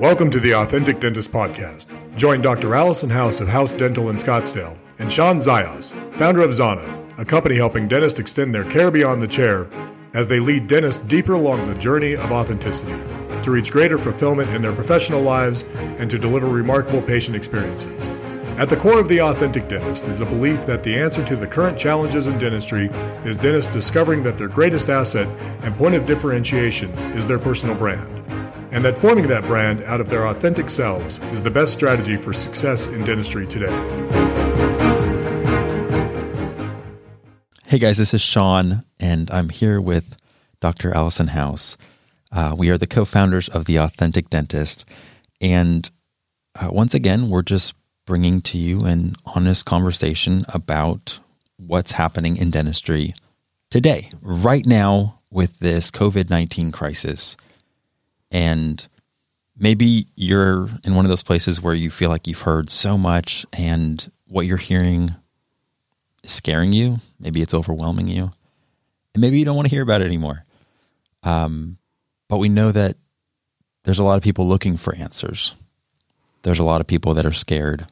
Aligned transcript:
Welcome 0.00 0.30
to 0.30 0.40
the 0.40 0.54
Authentic 0.54 0.98
Dentist 0.98 1.30
Podcast. 1.30 1.94
Join 2.16 2.40
Dr. 2.40 2.74
Allison 2.74 3.10
House 3.10 3.38
of 3.42 3.48
House 3.48 3.74
Dental 3.74 4.08
in 4.08 4.16
Scottsdale 4.16 4.74
and 4.98 5.12
Shawn 5.12 5.40
Zajas, 5.40 5.92
founder 6.16 6.40
of 6.40 6.52
Zana, 6.52 7.18
a 7.18 7.24
company 7.26 7.56
helping 7.56 7.86
dentists 7.86 8.18
extend 8.18 8.54
their 8.54 8.64
care 8.64 8.90
beyond 8.90 9.20
the 9.20 9.28
chair 9.28 9.66
as 10.14 10.26
they 10.26 10.40
lead 10.40 10.68
dentists 10.68 11.04
deeper 11.04 11.34
along 11.34 11.68
the 11.68 11.78
journey 11.78 12.14
of 12.14 12.32
authenticity 12.32 12.98
to 13.42 13.50
reach 13.50 13.70
greater 13.70 13.98
fulfillment 13.98 14.48
in 14.54 14.62
their 14.62 14.72
professional 14.72 15.20
lives 15.20 15.64
and 15.74 16.10
to 16.10 16.18
deliver 16.18 16.48
remarkable 16.48 17.02
patient 17.02 17.36
experiences. 17.36 18.06
At 18.56 18.70
the 18.70 18.78
core 18.78 19.00
of 19.00 19.08
the 19.08 19.20
authentic 19.20 19.68
dentist 19.68 20.06
is 20.06 20.22
a 20.22 20.24
belief 20.24 20.64
that 20.64 20.82
the 20.82 20.98
answer 20.98 21.22
to 21.26 21.36
the 21.36 21.46
current 21.46 21.78
challenges 21.78 22.26
in 22.26 22.38
dentistry 22.38 22.86
is 23.26 23.36
dentists 23.36 23.70
discovering 23.70 24.22
that 24.22 24.38
their 24.38 24.48
greatest 24.48 24.88
asset 24.88 25.28
and 25.62 25.76
point 25.76 25.94
of 25.94 26.06
differentiation 26.06 26.88
is 27.12 27.26
their 27.26 27.38
personal 27.38 27.76
brand 27.76 28.08
and 28.72 28.84
that 28.84 28.96
forming 28.98 29.26
that 29.28 29.42
brand 29.44 29.82
out 29.82 30.00
of 30.00 30.08
their 30.08 30.26
authentic 30.28 30.70
selves 30.70 31.18
is 31.32 31.42
the 31.42 31.50
best 31.50 31.72
strategy 31.72 32.16
for 32.16 32.32
success 32.32 32.86
in 32.86 33.04
dentistry 33.04 33.46
today. 33.46 33.70
Hey 37.66 37.78
guys, 37.78 37.98
this 37.98 38.14
is 38.14 38.20
Shawn, 38.20 38.84
and 38.98 39.30
I'm 39.30 39.48
here 39.48 39.80
with 39.80 40.16
Dr. 40.60 40.94
Allison 40.94 41.28
House. 41.28 41.76
Uh, 42.32 42.54
we 42.56 42.68
are 42.68 42.78
the 42.78 42.86
co 42.86 43.04
founders 43.04 43.48
of 43.48 43.64
The 43.64 43.76
Authentic 43.76 44.30
Dentist. 44.30 44.84
And 45.40 45.88
uh, 46.60 46.68
once 46.72 46.94
again, 46.94 47.28
we're 47.28 47.42
just 47.42 47.74
bringing 48.06 48.40
to 48.42 48.58
you 48.58 48.84
an 48.84 49.14
honest 49.24 49.66
conversation 49.66 50.44
about 50.48 51.20
what's 51.58 51.92
happening 51.92 52.36
in 52.36 52.50
dentistry 52.50 53.14
today, 53.70 54.10
right 54.20 54.66
now, 54.66 55.20
with 55.30 55.58
this 55.60 55.90
COVID 55.90 56.28
19 56.28 56.72
crisis. 56.72 57.36
And 58.30 58.86
maybe 59.56 60.06
you're 60.16 60.68
in 60.84 60.94
one 60.94 61.04
of 61.04 61.08
those 61.08 61.22
places 61.22 61.60
where 61.60 61.74
you 61.74 61.90
feel 61.90 62.10
like 62.10 62.26
you've 62.26 62.42
heard 62.42 62.70
so 62.70 62.96
much 62.96 63.44
and 63.52 64.10
what 64.28 64.46
you're 64.46 64.56
hearing 64.56 65.14
is 66.22 66.32
scaring 66.32 66.72
you. 66.72 66.98
Maybe 67.18 67.42
it's 67.42 67.54
overwhelming 67.54 68.08
you. 68.08 68.30
And 69.14 69.20
maybe 69.20 69.38
you 69.38 69.44
don't 69.44 69.56
want 69.56 69.66
to 69.68 69.74
hear 69.74 69.82
about 69.82 70.00
it 70.00 70.06
anymore. 70.06 70.44
Um, 71.22 71.78
but 72.28 72.38
we 72.38 72.48
know 72.48 72.72
that 72.72 72.96
there's 73.84 73.98
a 73.98 74.04
lot 74.04 74.16
of 74.16 74.22
people 74.22 74.46
looking 74.46 74.76
for 74.76 74.94
answers. 74.94 75.54
There's 76.42 76.58
a 76.58 76.64
lot 76.64 76.80
of 76.80 76.86
people 76.86 77.14
that 77.14 77.26
are 77.26 77.32
scared. 77.32 77.86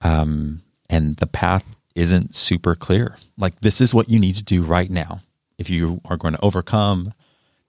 Um, 0.00 0.62
and 0.88 1.16
the 1.16 1.26
path 1.26 1.64
isn't 1.94 2.34
super 2.34 2.74
clear. 2.74 3.16
Like, 3.36 3.60
this 3.60 3.80
is 3.80 3.94
what 3.94 4.08
you 4.08 4.18
need 4.18 4.36
to 4.36 4.44
do 4.44 4.62
right 4.62 4.90
now. 4.90 5.20
If 5.58 5.70
you 5.70 6.00
are 6.04 6.16
going 6.16 6.34
to 6.34 6.44
overcome, 6.44 7.14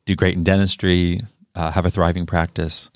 do 0.05 0.15
great 0.15 0.35
in 0.35 0.43
dentistry, 0.43 1.21
uh, 1.55 1.71
have 1.71 1.85
a 1.85 1.91
thriving 1.91 2.25
practice, 2.25 2.89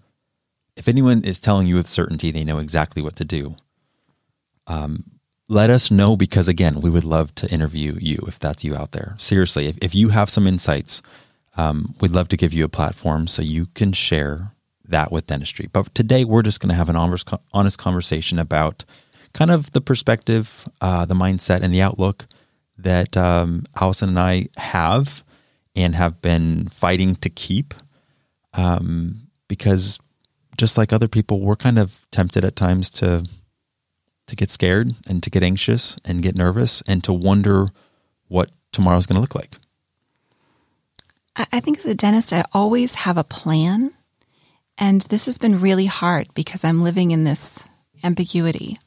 if 0.76 0.88
anyone 0.88 1.24
is 1.24 1.40
telling 1.40 1.68
you 1.68 1.76
with 1.76 1.88
certainty 1.88 2.32
they 2.32 2.44
know 2.44 2.60
exactly 2.60 3.02
what 3.02 3.16
to 3.16 3.26
do, 3.26 3.56
um, 4.68 5.20
let 5.48 5.70
us 5.70 5.90
know 5.90 6.16
because, 6.16 6.48
again, 6.48 6.80
we 6.80 6.92
would 6.92 7.04
love 7.04 7.34
to 7.36 7.52
interview 7.52 7.98
you 8.00 8.24
if 8.28 8.38
that's 8.38 8.64
you 8.64 8.76
out 8.76 8.92
there. 8.92 9.16
Seriously, 9.18 9.66
if, 9.68 9.78
if 9.82 9.96
you 9.96 10.10
have 10.10 10.30
some 10.30 10.46
insights, 10.46 11.02
um, 11.58 11.96
we'd 12.00 12.12
love 12.12 12.28
to 12.30 12.38
give 12.38 12.54
you 12.54 12.64
a 12.64 12.70
platform 12.70 13.26
so 13.26 13.42
you 13.42 13.66
can 13.74 13.92
share 13.92 14.52
that 14.86 15.12
with 15.12 15.28
dentistry. 15.28 15.68
But 15.72 15.94
today, 15.96 16.24
we're 16.24 16.44
just 16.44 16.60
going 16.60 16.70
to 16.70 16.76
have 16.76 16.90
an 16.90 16.96
honest 17.54 17.78
conversation 17.80 18.38
about 18.38 18.86
kind 19.34 19.50
of 19.50 19.72
the 19.72 19.82
perspective, 19.82 20.70
uh, 20.82 21.06
the 21.06 21.16
mindset, 21.16 21.62
and 21.62 21.74
the 21.74 21.82
outlook 21.82 22.28
that 22.78 23.18
um, 23.18 23.66
Allison 23.80 24.10
and 24.10 24.20
I 24.20 24.48
have 24.58 25.24
and 25.76 25.96
have 25.96 26.22
been 26.22 26.68
fighting 26.70 27.16
to 27.18 27.30
keep 27.30 27.74
um, 28.54 29.28
because 29.48 30.00
just 30.58 30.78
like 30.78 30.92
other 30.92 31.08
people, 31.08 31.40
we're 31.40 31.56
kind 31.56 31.80
of 31.80 32.02
tempted 32.12 32.44
at 32.44 32.56
times 32.56 32.90
to 32.92 33.26
to 34.28 34.36
get 34.36 34.52
scared 34.52 34.94
and 35.08 35.24
to 35.24 35.30
get 35.32 35.42
anxious 35.42 35.98
and 36.06 36.22
get 36.22 36.36
nervous 36.36 36.84
and 36.88 37.04
to 37.04 37.12
wonder 37.12 37.68
what 38.28 38.52
tomorrow's 38.72 39.08
going 39.08 39.16
to 39.16 39.22
look 39.22 39.34
like. 39.34 39.58
I 41.52 41.60
think 41.60 41.80
as 41.80 41.86
a 41.86 41.96
dentist, 41.96 42.34
I 42.34 42.44
always 42.54 42.96
have 42.96 43.18
a 43.18 43.24
plan. 43.24 43.92
And 44.78 45.02
this 45.04 45.26
has 45.26 45.38
been 45.38 45.62
really 45.62 45.88
hard 45.88 46.28
because 46.34 46.64
I'm 46.64 46.84
living 46.84 47.12
in 47.12 47.24
this 47.24 47.64
ambiguity. 48.04 48.78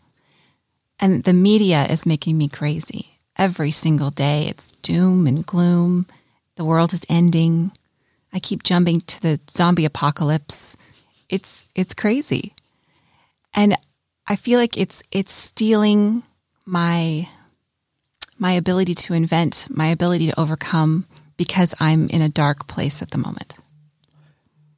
And 1.00 1.24
the 1.24 1.32
media 1.32 1.84
is 1.86 2.06
making 2.06 2.38
me 2.38 2.48
crazy. 2.48 3.18
Every 3.36 3.70
single 3.70 4.10
day, 4.10 4.46
it's 4.46 4.72
doom 4.82 5.26
and 5.26 5.44
gloom. 5.44 6.06
The 6.56 6.64
world 6.64 6.92
is 6.92 7.04
ending. 7.08 7.72
I 8.32 8.40
keep 8.40 8.62
jumping 8.62 9.00
to 9.02 9.22
the 9.22 9.40
zombie 9.50 9.84
apocalypse. 9.84 10.76
It's 11.28 11.68
it's 11.74 11.94
crazy. 11.94 12.54
And 13.54 13.76
I 14.26 14.36
feel 14.36 14.58
like 14.58 14.76
it's 14.76 15.02
it's 15.10 15.32
stealing 15.32 16.22
my 16.64 17.28
my 18.38 18.52
ability 18.52 18.94
to 18.94 19.14
invent, 19.14 19.66
my 19.70 19.86
ability 19.86 20.26
to 20.26 20.40
overcome 20.40 21.06
because 21.36 21.74
I'm 21.80 22.08
in 22.08 22.22
a 22.22 22.28
dark 22.28 22.66
place 22.66 23.02
at 23.02 23.10
the 23.10 23.18
moment. 23.18 23.58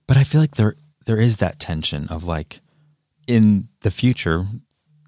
But 0.07 0.17
I 0.17 0.25
feel 0.25 0.41
like 0.41 0.57
there 0.57 0.77
there 1.07 1.21
is 1.21 1.37
that 1.37 1.59
tension 1.59 2.09
of 2.09 2.25
like 2.25 2.61
in 3.27 3.69
the 3.81 3.91
future 3.91 4.47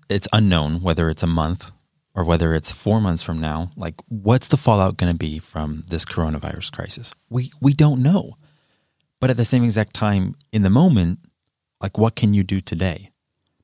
it's 0.09 0.29
unknown 0.33 0.81
whether 0.81 1.11
it's 1.11 1.23
a 1.23 1.27
month 1.27 1.71
or 2.17 2.25
whether 2.25 2.55
it's 2.55 2.73
four 2.73 2.99
months 2.99 3.23
from 3.23 3.39
now, 3.39 3.71
like 3.77 3.95
what's 4.09 4.49
the 4.49 4.57
fallout 4.57 4.97
going 4.97 5.13
to 5.13 5.19
be 5.19 5.39
from 5.39 5.85
this 5.91 6.07
coronavirus 6.07 6.73
crisis? 6.73 7.15
We 7.29 7.53
we 7.61 7.75
don't 7.75 8.03
know. 8.03 8.39
But 9.21 9.31
at 9.31 9.37
the 9.37 9.45
same 9.45 9.63
exact 9.63 9.95
time, 9.95 10.35
in 10.51 10.63
the 10.63 10.71
moment, 10.71 11.21
like 11.81 11.99
what 11.99 12.17
can 12.17 12.33
you 12.33 12.43
do 12.43 12.63
today? 12.63 13.11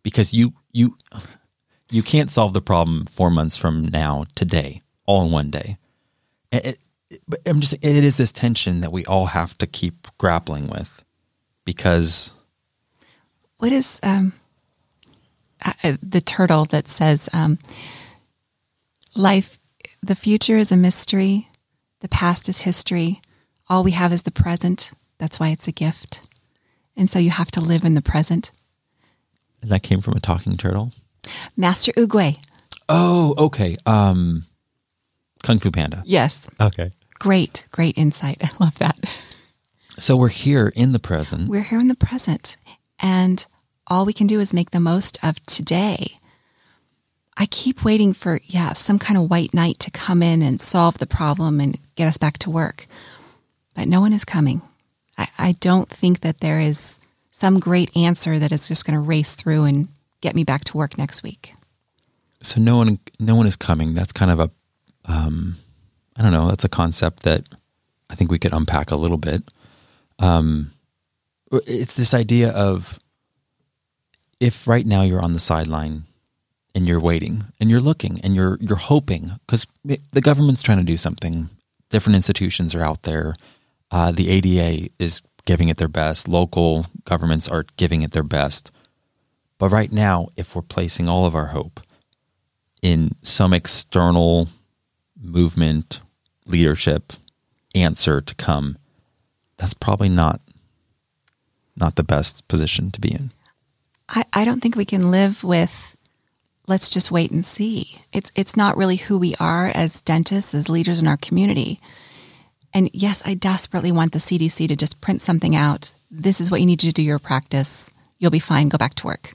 Because 0.02 0.34
you 0.34 0.52
you 0.70 0.98
you 1.90 2.02
can't 2.02 2.30
solve 2.30 2.52
the 2.52 2.60
problem 2.60 3.06
four 3.06 3.30
months 3.30 3.56
from 3.56 3.86
now 3.88 4.26
today, 4.34 4.82
all 5.06 5.24
in 5.24 5.32
one 5.32 5.50
day. 5.50 5.78
It, 6.52 6.66
it, 6.66 6.78
but 7.26 7.40
I'm 7.46 7.60
just 7.60 7.72
it 7.72 7.84
is 7.84 8.18
this 8.18 8.32
tension 8.32 8.80
that 8.82 8.92
we 8.92 9.04
all 9.06 9.26
have 9.26 9.56
to 9.58 9.66
keep 9.66 10.08
grappling 10.18 10.68
with, 10.68 11.02
because 11.64 12.32
what 13.56 13.72
is 13.72 13.98
um, 14.02 14.34
the 16.02 16.20
turtle 16.20 16.66
that 16.66 16.88
says 16.88 17.30
um, 17.32 17.58
life 19.14 19.58
the 20.02 20.14
future 20.14 20.56
is 20.56 20.72
a 20.72 20.76
mystery. 20.76 21.48
The 22.00 22.08
past 22.08 22.48
is 22.48 22.62
history. 22.62 23.20
All 23.68 23.84
we 23.84 23.92
have 23.92 24.12
is 24.12 24.22
the 24.22 24.30
present. 24.30 24.92
That's 25.18 25.38
why 25.38 25.48
it's 25.48 25.68
a 25.68 25.72
gift. 25.72 26.28
And 26.96 27.08
so 27.08 27.18
you 27.18 27.30
have 27.30 27.50
to 27.52 27.60
live 27.60 27.84
in 27.84 27.94
the 27.94 28.02
present. 28.02 28.50
And 29.60 29.70
that 29.70 29.82
came 29.82 30.00
from 30.00 30.14
a 30.14 30.20
talking 30.20 30.56
turtle? 30.56 30.92
Master 31.56 31.92
oogway 31.92 32.38
oh 32.92 33.34
okay. 33.38 33.76
Um 33.86 34.44
kung 35.42 35.58
fu 35.58 35.70
panda. 35.70 36.02
Yes. 36.06 36.48
Okay. 36.60 36.92
Great 37.18 37.66
great 37.70 37.96
insight. 37.96 38.38
I 38.42 38.50
love 38.60 38.78
that. 38.78 38.98
So 39.98 40.16
we're 40.16 40.28
here 40.28 40.72
in 40.74 40.92
the 40.92 40.98
present. 40.98 41.48
We're 41.48 41.62
here 41.62 41.80
in 41.80 41.88
the 41.88 41.94
present. 41.94 42.56
And 42.98 43.44
all 43.86 44.06
we 44.06 44.12
can 44.12 44.26
do 44.26 44.40
is 44.40 44.54
make 44.54 44.70
the 44.70 44.80
most 44.80 45.18
of 45.22 45.44
today. 45.46 46.16
I 47.36 47.46
keep 47.46 47.84
waiting 47.84 48.12
for, 48.12 48.40
yeah, 48.44 48.74
some 48.74 48.98
kind 48.98 49.18
of 49.18 49.30
white 49.30 49.54
knight 49.54 49.78
to 49.80 49.90
come 49.90 50.22
in 50.22 50.42
and 50.42 50.60
solve 50.60 50.98
the 50.98 51.06
problem 51.06 51.60
and 51.60 51.78
get 51.96 52.08
us 52.08 52.18
back 52.18 52.38
to 52.38 52.50
work. 52.50 52.86
But 53.74 53.88
no 53.88 54.00
one 54.00 54.12
is 54.12 54.24
coming. 54.24 54.62
I, 55.16 55.28
I 55.38 55.52
don't 55.52 55.88
think 55.88 56.20
that 56.20 56.40
there 56.40 56.60
is 56.60 56.98
some 57.30 57.58
great 57.58 57.96
answer 57.96 58.38
that 58.38 58.52
is 58.52 58.68
just 58.68 58.84
going 58.84 58.94
to 58.94 59.00
race 59.00 59.34
through 59.34 59.64
and 59.64 59.88
get 60.20 60.34
me 60.34 60.44
back 60.44 60.64
to 60.64 60.76
work 60.76 60.98
next 60.98 61.22
week. 61.22 61.54
So 62.42 62.60
no 62.60 62.76
one, 62.76 62.98
no 63.18 63.34
one 63.34 63.46
is 63.46 63.56
coming. 63.56 63.94
That's 63.94 64.12
kind 64.12 64.30
of 64.30 64.40
a, 64.40 64.50
um, 65.06 65.56
I 66.16 66.22
don't 66.22 66.32
know. 66.32 66.48
That's 66.48 66.64
a 66.64 66.68
concept 66.68 67.22
that 67.22 67.44
I 68.10 68.14
think 68.14 68.30
we 68.30 68.38
could 68.38 68.52
unpack 68.52 68.90
a 68.90 68.96
little 68.96 69.16
bit. 69.16 69.42
Um, 70.18 70.72
it's 71.50 71.94
this 71.94 72.14
idea 72.14 72.50
of 72.50 72.98
if 74.38 74.66
right 74.66 74.86
now 74.86 75.02
you're 75.02 75.22
on 75.22 75.32
the 75.32 75.38
sideline 75.38 76.04
and 76.74 76.88
you're 76.88 77.00
waiting 77.00 77.44
and 77.60 77.70
you're 77.70 77.80
looking 77.80 78.20
and 78.22 78.34
you're 78.34 78.58
you're 78.60 78.76
hoping 78.76 79.32
because 79.46 79.66
the 79.84 80.20
government's 80.20 80.62
trying 80.62 80.78
to 80.78 80.84
do 80.84 80.96
something, 80.96 81.50
different 81.90 82.16
institutions 82.16 82.74
are 82.74 82.82
out 82.82 83.02
there. 83.02 83.34
Uh, 83.90 84.10
the 84.10 84.30
ADA 84.30 84.88
is 84.98 85.20
giving 85.44 85.68
it 85.68 85.76
their 85.76 85.88
best. 85.88 86.28
Local 86.28 86.86
governments 87.04 87.48
are 87.48 87.66
giving 87.76 88.02
it 88.02 88.12
their 88.12 88.22
best. 88.22 88.70
But 89.58 89.70
right 89.70 89.92
now, 89.92 90.28
if 90.36 90.54
we're 90.56 90.62
placing 90.62 91.08
all 91.08 91.26
of 91.26 91.34
our 91.34 91.48
hope 91.48 91.80
in 92.80 93.14
some 93.22 93.52
external 93.52 94.48
movement, 95.20 96.00
leadership, 96.46 97.12
answer 97.74 98.20
to 98.20 98.34
come, 98.34 98.76
that's 99.56 99.74
probably 99.74 100.08
not 100.08 100.40
not 101.76 101.96
the 101.96 102.04
best 102.04 102.46
position 102.48 102.90
to 102.90 103.00
be 103.00 103.12
in. 103.12 103.32
I, 104.08 104.24
I 104.32 104.44
don't 104.44 104.60
think 104.60 104.76
we 104.76 104.84
can 104.84 105.10
live 105.10 105.42
with 105.42 105.96
let's 106.66 106.90
just 106.90 107.10
wait 107.10 107.30
and 107.30 107.44
see. 107.44 107.98
It's 108.12 108.30
it's 108.34 108.56
not 108.56 108.76
really 108.76 108.96
who 108.96 109.18
we 109.18 109.34
are 109.40 109.68
as 109.68 110.02
dentists, 110.02 110.54
as 110.54 110.68
leaders 110.68 111.00
in 111.00 111.08
our 111.08 111.16
community. 111.16 111.78
And 112.74 112.90
yes, 112.92 113.22
I 113.26 113.34
desperately 113.34 113.92
want 113.92 114.12
the 114.12 114.18
CDC 114.18 114.68
to 114.68 114.76
just 114.76 115.00
print 115.00 115.20
something 115.20 115.54
out 115.54 115.92
this 116.12 116.40
is 116.40 116.50
what 116.50 116.60
you 116.60 116.66
need 116.66 116.80
to 116.80 116.92
do 116.92 117.02
your 117.02 117.18
practice. 117.18 117.90
You'll 118.18 118.30
be 118.30 118.38
fine. 118.38 118.68
Go 118.68 118.76
back 118.76 118.94
to 118.96 119.06
work. 119.06 119.32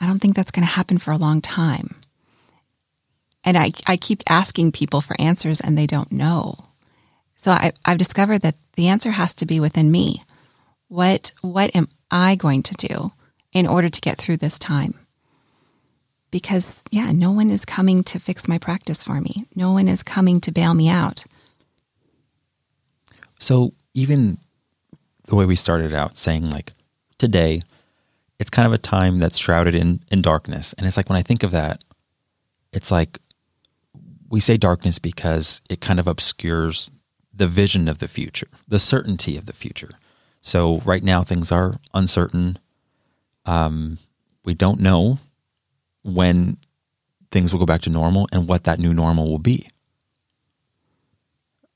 I 0.00 0.06
don't 0.06 0.20
think 0.20 0.36
that's 0.36 0.52
going 0.52 0.66
to 0.66 0.72
happen 0.72 0.98
for 0.98 1.10
a 1.10 1.16
long 1.16 1.40
time. 1.40 1.96
And 3.44 3.58
I, 3.58 3.72
I 3.86 3.96
keep 3.96 4.22
asking 4.28 4.72
people 4.72 5.00
for 5.00 5.20
answers 5.20 5.60
and 5.60 5.76
they 5.76 5.86
don't 5.86 6.12
know. 6.12 6.56
So 7.36 7.50
I, 7.50 7.72
I've 7.84 7.98
discovered 7.98 8.42
that 8.42 8.54
the 8.74 8.88
answer 8.88 9.10
has 9.10 9.34
to 9.34 9.46
be 9.46 9.58
within 9.60 9.90
me. 9.90 10.22
What, 10.88 11.32
what 11.40 11.74
am 11.74 11.88
I 12.10 12.36
going 12.36 12.62
to 12.64 12.74
do 12.74 13.10
in 13.52 13.66
order 13.66 13.88
to 13.88 14.00
get 14.00 14.18
through 14.18 14.36
this 14.38 14.58
time? 14.58 15.05
Because, 16.36 16.82
yeah, 16.90 17.12
no 17.12 17.32
one 17.32 17.48
is 17.48 17.64
coming 17.64 18.04
to 18.04 18.18
fix 18.18 18.46
my 18.46 18.58
practice 18.58 19.02
for 19.02 19.22
me. 19.22 19.46
No 19.54 19.72
one 19.72 19.88
is 19.88 20.02
coming 20.02 20.38
to 20.42 20.52
bail 20.52 20.74
me 20.74 20.86
out. 20.86 21.24
So, 23.38 23.72
even 23.94 24.36
the 25.28 25.34
way 25.34 25.46
we 25.46 25.56
started 25.56 25.94
out 25.94 26.18
saying, 26.18 26.50
like, 26.50 26.74
today, 27.16 27.62
it's 28.38 28.50
kind 28.50 28.66
of 28.66 28.74
a 28.74 28.78
time 28.78 29.18
that's 29.18 29.38
shrouded 29.38 29.74
in, 29.74 30.00
in 30.12 30.20
darkness. 30.20 30.74
And 30.74 30.86
it's 30.86 30.98
like 30.98 31.08
when 31.08 31.16
I 31.18 31.22
think 31.22 31.42
of 31.42 31.52
that, 31.52 31.82
it's 32.70 32.90
like 32.90 33.18
we 34.28 34.38
say 34.38 34.58
darkness 34.58 34.98
because 34.98 35.62
it 35.70 35.80
kind 35.80 35.98
of 35.98 36.06
obscures 36.06 36.90
the 37.32 37.46
vision 37.46 37.88
of 37.88 37.96
the 37.96 38.08
future, 38.08 38.48
the 38.68 38.78
certainty 38.78 39.38
of 39.38 39.46
the 39.46 39.54
future. 39.54 39.92
So 40.42 40.82
right 40.84 41.02
now 41.02 41.24
things 41.24 41.50
are 41.50 41.76
uncertain. 41.94 42.58
Um, 43.46 43.96
we 44.44 44.52
don't 44.52 44.80
know 44.80 45.18
when 46.06 46.56
things 47.30 47.52
will 47.52 47.60
go 47.60 47.66
back 47.66 47.82
to 47.82 47.90
normal 47.90 48.28
and 48.32 48.48
what 48.48 48.64
that 48.64 48.78
new 48.78 48.94
normal 48.94 49.28
will 49.28 49.38
be. 49.38 49.68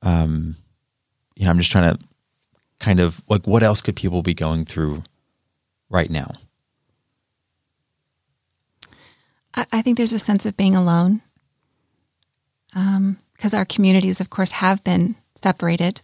Um, 0.03 0.57
you 1.37 1.45
know, 1.45 1.51
I'm 1.51 1.59
just 1.59 1.71
trying 1.71 1.95
to 1.95 2.03
kind 2.79 3.01
of 3.01 3.23
like 3.29 3.47
what 3.47 3.63
else 3.63 3.83
could 3.83 3.97
people 3.97 4.23
be 4.23 4.35
going 4.35 4.65
through 4.65 5.03
right 5.91 6.11
now? 6.11 6.33
I, 9.55 9.83
think 9.83 9.99
there's 9.99 10.13
a 10.13 10.19
sense 10.19 10.47
of 10.47 10.57
being 10.57 10.77
alone 10.77 11.23
because 12.69 13.55
um, 13.55 13.59
our 13.59 13.65
communities, 13.65 14.21
of 14.21 14.31
course, 14.31 14.53
have 14.53 14.83
been 14.85 15.17
separated. 15.35 16.01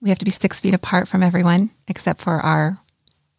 We 0.00 0.08
have 0.08 0.18
to 0.18 0.24
be 0.24 0.32
six 0.32 0.58
feet 0.60 0.74
apart 0.74 1.06
from 1.06 1.22
everyone 1.22 1.70
except 1.86 2.20
for 2.20 2.40
our 2.40 2.78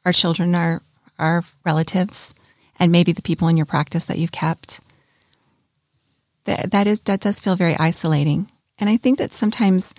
our 0.05 0.13
children, 0.13 0.55
our 0.55 0.81
our 1.19 1.43
relatives, 1.65 2.33
and 2.79 2.91
maybe 2.91 3.11
the 3.11 3.21
people 3.21 3.47
in 3.47 3.57
your 3.57 3.65
practice 3.65 4.05
that 4.05 4.17
you've 4.17 4.31
kept. 4.31 4.79
That 6.45 6.71
that 6.71 6.87
is 6.87 6.99
that 7.01 7.21
does 7.21 7.39
feel 7.39 7.55
very 7.55 7.75
isolating, 7.77 8.51
and 8.79 8.89
I 8.89 8.97
think 8.97 9.19
that 9.19 9.33
sometimes 9.33 9.93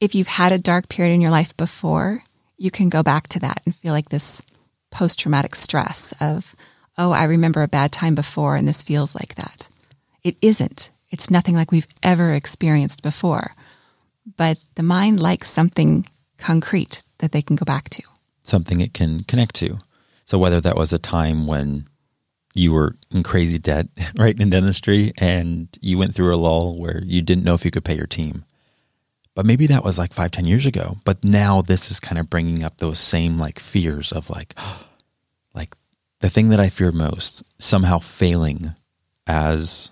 if 0.00 0.14
you've 0.14 0.26
had 0.26 0.52
a 0.52 0.58
dark 0.58 0.88
period 0.88 1.14
in 1.14 1.20
your 1.20 1.30
life 1.30 1.56
before, 1.56 2.22
you 2.56 2.70
can 2.70 2.88
go 2.88 3.02
back 3.02 3.28
to 3.28 3.38
that 3.40 3.62
and 3.64 3.74
feel 3.74 3.92
like 3.92 4.08
this 4.08 4.42
post 4.90 5.18
traumatic 5.18 5.54
stress 5.54 6.12
of 6.20 6.54
oh, 6.96 7.10
I 7.10 7.24
remember 7.24 7.62
a 7.62 7.68
bad 7.68 7.92
time 7.92 8.14
before 8.14 8.56
and 8.56 8.68
this 8.68 8.82
feels 8.82 9.14
like 9.14 9.34
that. 9.34 9.68
It 10.22 10.36
isn't. 10.40 10.92
It's 11.10 11.30
nothing 11.30 11.54
like 11.54 11.70
we've 11.70 11.86
ever 12.02 12.32
experienced 12.32 13.02
before. 13.02 13.52
But 14.36 14.64
the 14.74 14.82
mind 14.82 15.20
likes 15.20 15.50
something 15.50 16.06
concrete 16.38 17.02
that 17.18 17.32
they 17.32 17.42
can 17.42 17.56
go 17.56 17.64
back 17.64 17.90
to. 17.90 18.02
Something 18.42 18.80
it 18.80 18.94
can 18.94 19.24
connect 19.24 19.54
to. 19.56 19.78
So 20.24 20.38
whether 20.38 20.60
that 20.60 20.76
was 20.76 20.92
a 20.92 20.98
time 20.98 21.46
when 21.46 21.88
you 22.54 22.72
were 22.72 22.96
in 23.10 23.22
crazy 23.22 23.58
debt, 23.58 23.88
right, 24.16 24.38
in 24.38 24.50
dentistry, 24.50 25.12
and 25.18 25.68
you 25.80 25.98
went 25.98 26.14
through 26.14 26.34
a 26.34 26.36
lull 26.36 26.78
where 26.78 27.02
you 27.04 27.20
didn't 27.20 27.44
know 27.44 27.54
if 27.54 27.64
you 27.64 27.70
could 27.70 27.84
pay 27.84 27.96
your 27.96 28.06
team. 28.06 28.44
But 29.34 29.46
maybe 29.46 29.66
that 29.66 29.84
was 29.84 29.98
like 29.98 30.12
five, 30.12 30.30
ten 30.30 30.46
years 30.46 30.64
ago. 30.64 30.98
But 31.04 31.24
now 31.24 31.60
this 31.60 31.90
is 31.90 31.98
kind 31.98 32.18
of 32.18 32.30
bringing 32.30 32.62
up 32.62 32.78
those 32.78 33.00
same 33.00 33.36
like 33.36 33.58
fears 33.58 34.12
of 34.12 34.30
like, 34.30 34.54
like 35.54 35.74
the 36.20 36.30
thing 36.30 36.50
that 36.50 36.60
I 36.60 36.68
fear 36.68 36.92
most 36.92 37.42
somehow 37.58 37.98
failing 37.98 38.74
as, 39.26 39.90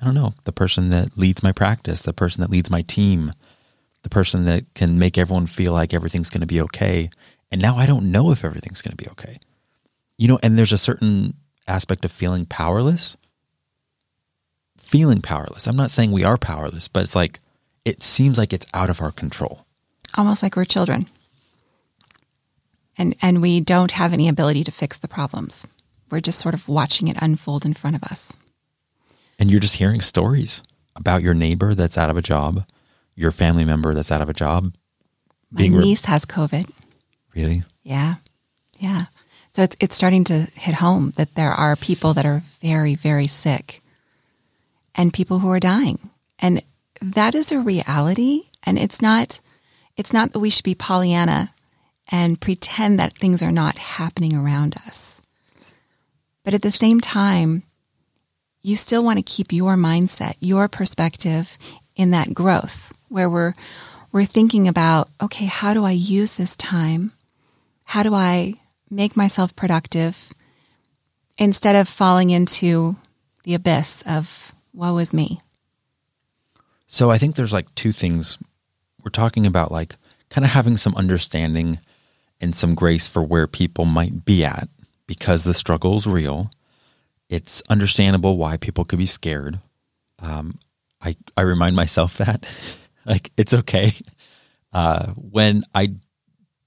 I 0.00 0.06
don't 0.06 0.14
know, 0.14 0.32
the 0.44 0.52
person 0.52 0.88
that 0.90 1.18
leads 1.18 1.42
my 1.42 1.52
practice, 1.52 2.00
the 2.00 2.14
person 2.14 2.40
that 2.40 2.50
leads 2.50 2.70
my 2.70 2.80
team, 2.82 3.32
the 4.02 4.08
person 4.08 4.46
that 4.46 4.72
can 4.74 4.98
make 4.98 5.18
everyone 5.18 5.46
feel 5.46 5.72
like 5.72 5.92
everything's 5.92 6.30
going 6.30 6.40
to 6.40 6.46
be 6.46 6.60
okay. 6.62 7.10
And 7.50 7.60
now 7.60 7.76
I 7.76 7.84
don't 7.84 8.10
know 8.10 8.30
if 8.30 8.44
everything's 8.44 8.80
going 8.80 8.96
to 8.96 9.04
be 9.04 9.10
okay. 9.10 9.38
You 10.16 10.28
know, 10.28 10.38
and 10.42 10.56
there's 10.56 10.72
a 10.72 10.78
certain 10.78 11.34
aspect 11.66 12.04
of 12.04 12.12
feeling 12.12 12.46
powerless. 12.46 13.16
Feeling 14.78 15.22
powerless. 15.22 15.66
I'm 15.66 15.76
not 15.76 15.90
saying 15.90 16.12
we 16.12 16.24
are 16.24 16.38
powerless, 16.38 16.88
but 16.88 17.02
it's 17.02 17.16
like, 17.16 17.40
it 17.84 18.02
seems 18.02 18.38
like 18.38 18.52
it's 18.52 18.66
out 18.74 18.90
of 18.90 19.00
our 19.00 19.10
control. 19.10 19.66
Almost 20.16 20.42
like 20.42 20.56
we're 20.56 20.64
children 20.64 21.06
and 22.98 23.16
and 23.22 23.42
we 23.42 23.60
don't 23.60 23.92
have 23.92 24.12
any 24.12 24.28
ability 24.28 24.64
to 24.64 24.72
fix 24.72 24.98
the 24.98 25.08
problems. 25.08 25.66
We're 26.10 26.20
just 26.20 26.38
sort 26.38 26.54
of 26.54 26.68
watching 26.68 27.08
it 27.08 27.16
unfold 27.20 27.64
in 27.64 27.74
front 27.74 27.96
of 27.96 28.04
us. 28.04 28.32
And 29.38 29.50
you're 29.50 29.60
just 29.60 29.76
hearing 29.76 30.00
stories 30.00 30.62
about 30.94 31.22
your 31.22 31.34
neighbor 31.34 31.74
that's 31.74 31.96
out 31.96 32.10
of 32.10 32.16
a 32.16 32.22
job, 32.22 32.66
your 33.14 33.32
family 33.32 33.64
member 33.64 33.94
that's 33.94 34.12
out 34.12 34.20
of 34.20 34.28
a 34.28 34.34
job. 34.34 34.74
My 35.50 35.68
niece 35.68 36.06
re- 36.06 36.12
has 36.12 36.26
COVID. 36.26 36.70
Really? 37.34 37.62
Yeah. 37.82 38.16
Yeah. 38.78 39.06
So 39.52 39.62
it's 39.62 39.76
it's 39.80 39.96
starting 39.96 40.24
to 40.24 40.48
hit 40.54 40.76
home 40.76 41.12
that 41.16 41.34
there 41.34 41.52
are 41.52 41.76
people 41.76 42.14
that 42.14 42.26
are 42.26 42.42
very 42.60 42.94
very 42.94 43.26
sick 43.26 43.82
and 44.94 45.12
people 45.12 45.40
who 45.40 45.50
are 45.50 45.60
dying. 45.60 46.10
And 46.38 46.62
that 47.00 47.34
is 47.34 47.52
a 47.52 47.60
reality 47.60 48.44
and 48.62 48.78
it's 48.78 49.02
not 49.02 49.40
it's 49.96 50.12
not 50.12 50.32
that 50.32 50.40
we 50.40 50.50
should 50.50 50.64
be 50.64 50.74
Pollyanna 50.74 51.52
and 52.08 52.40
pretend 52.40 52.98
that 52.98 53.12
things 53.12 53.42
are 53.42 53.52
not 53.52 53.76
happening 53.76 54.34
around 54.34 54.74
us. 54.86 55.20
But 56.44 56.54
at 56.54 56.62
the 56.62 56.70
same 56.70 57.00
time, 57.00 57.62
you 58.62 58.76
still 58.76 59.04
want 59.04 59.18
to 59.18 59.22
keep 59.22 59.52
your 59.52 59.74
mindset, 59.74 60.34
your 60.40 60.68
perspective 60.68 61.58
in 61.94 62.10
that 62.12 62.34
growth 62.34 62.92
where 63.08 63.28
we're 63.28 63.54
we're 64.12 64.24
thinking 64.24 64.68
about, 64.68 65.08
okay, 65.22 65.46
how 65.46 65.72
do 65.74 65.84
I 65.84 65.92
use 65.92 66.32
this 66.32 66.56
time? 66.56 67.12
How 67.84 68.02
do 68.02 68.14
I 68.14 68.54
make 68.92 69.16
myself 69.16 69.56
productive 69.56 70.30
instead 71.38 71.74
of 71.74 71.88
falling 71.88 72.30
into 72.30 72.96
the 73.44 73.54
abyss 73.54 74.02
of 74.06 74.54
woe 74.72 74.98
is 74.98 75.12
me? 75.12 75.40
So 76.86 77.10
I 77.10 77.18
think 77.18 77.34
there's 77.34 77.52
like 77.52 77.74
two 77.74 77.92
things 77.92 78.38
we're 79.02 79.10
talking 79.10 79.46
about 79.46 79.72
like 79.72 79.96
kind 80.28 80.44
of 80.44 80.50
having 80.50 80.76
some 80.76 80.94
understanding 80.94 81.78
and 82.40 82.54
some 82.54 82.74
grace 82.74 83.08
for 83.08 83.22
where 83.22 83.46
people 83.46 83.84
might 83.84 84.24
be 84.24 84.44
at 84.44 84.68
because 85.06 85.44
the 85.44 85.54
struggle 85.54 85.96
is 85.96 86.06
real. 86.06 86.50
It's 87.28 87.62
understandable 87.70 88.36
why 88.36 88.56
people 88.58 88.84
could 88.84 88.98
be 88.98 89.06
scared. 89.06 89.58
Um, 90.18 90.58
I 91.00 91.16
I 91.36 91.42
remind 91.42 91.76
myself 91.76 92.18
that 92.18 92.44
like 93.06 93.32
it's 93.36 93.54
okay 93.54 93.94
uh, 94.72 95.12
when 95.14 95.64
I 95.74 95.94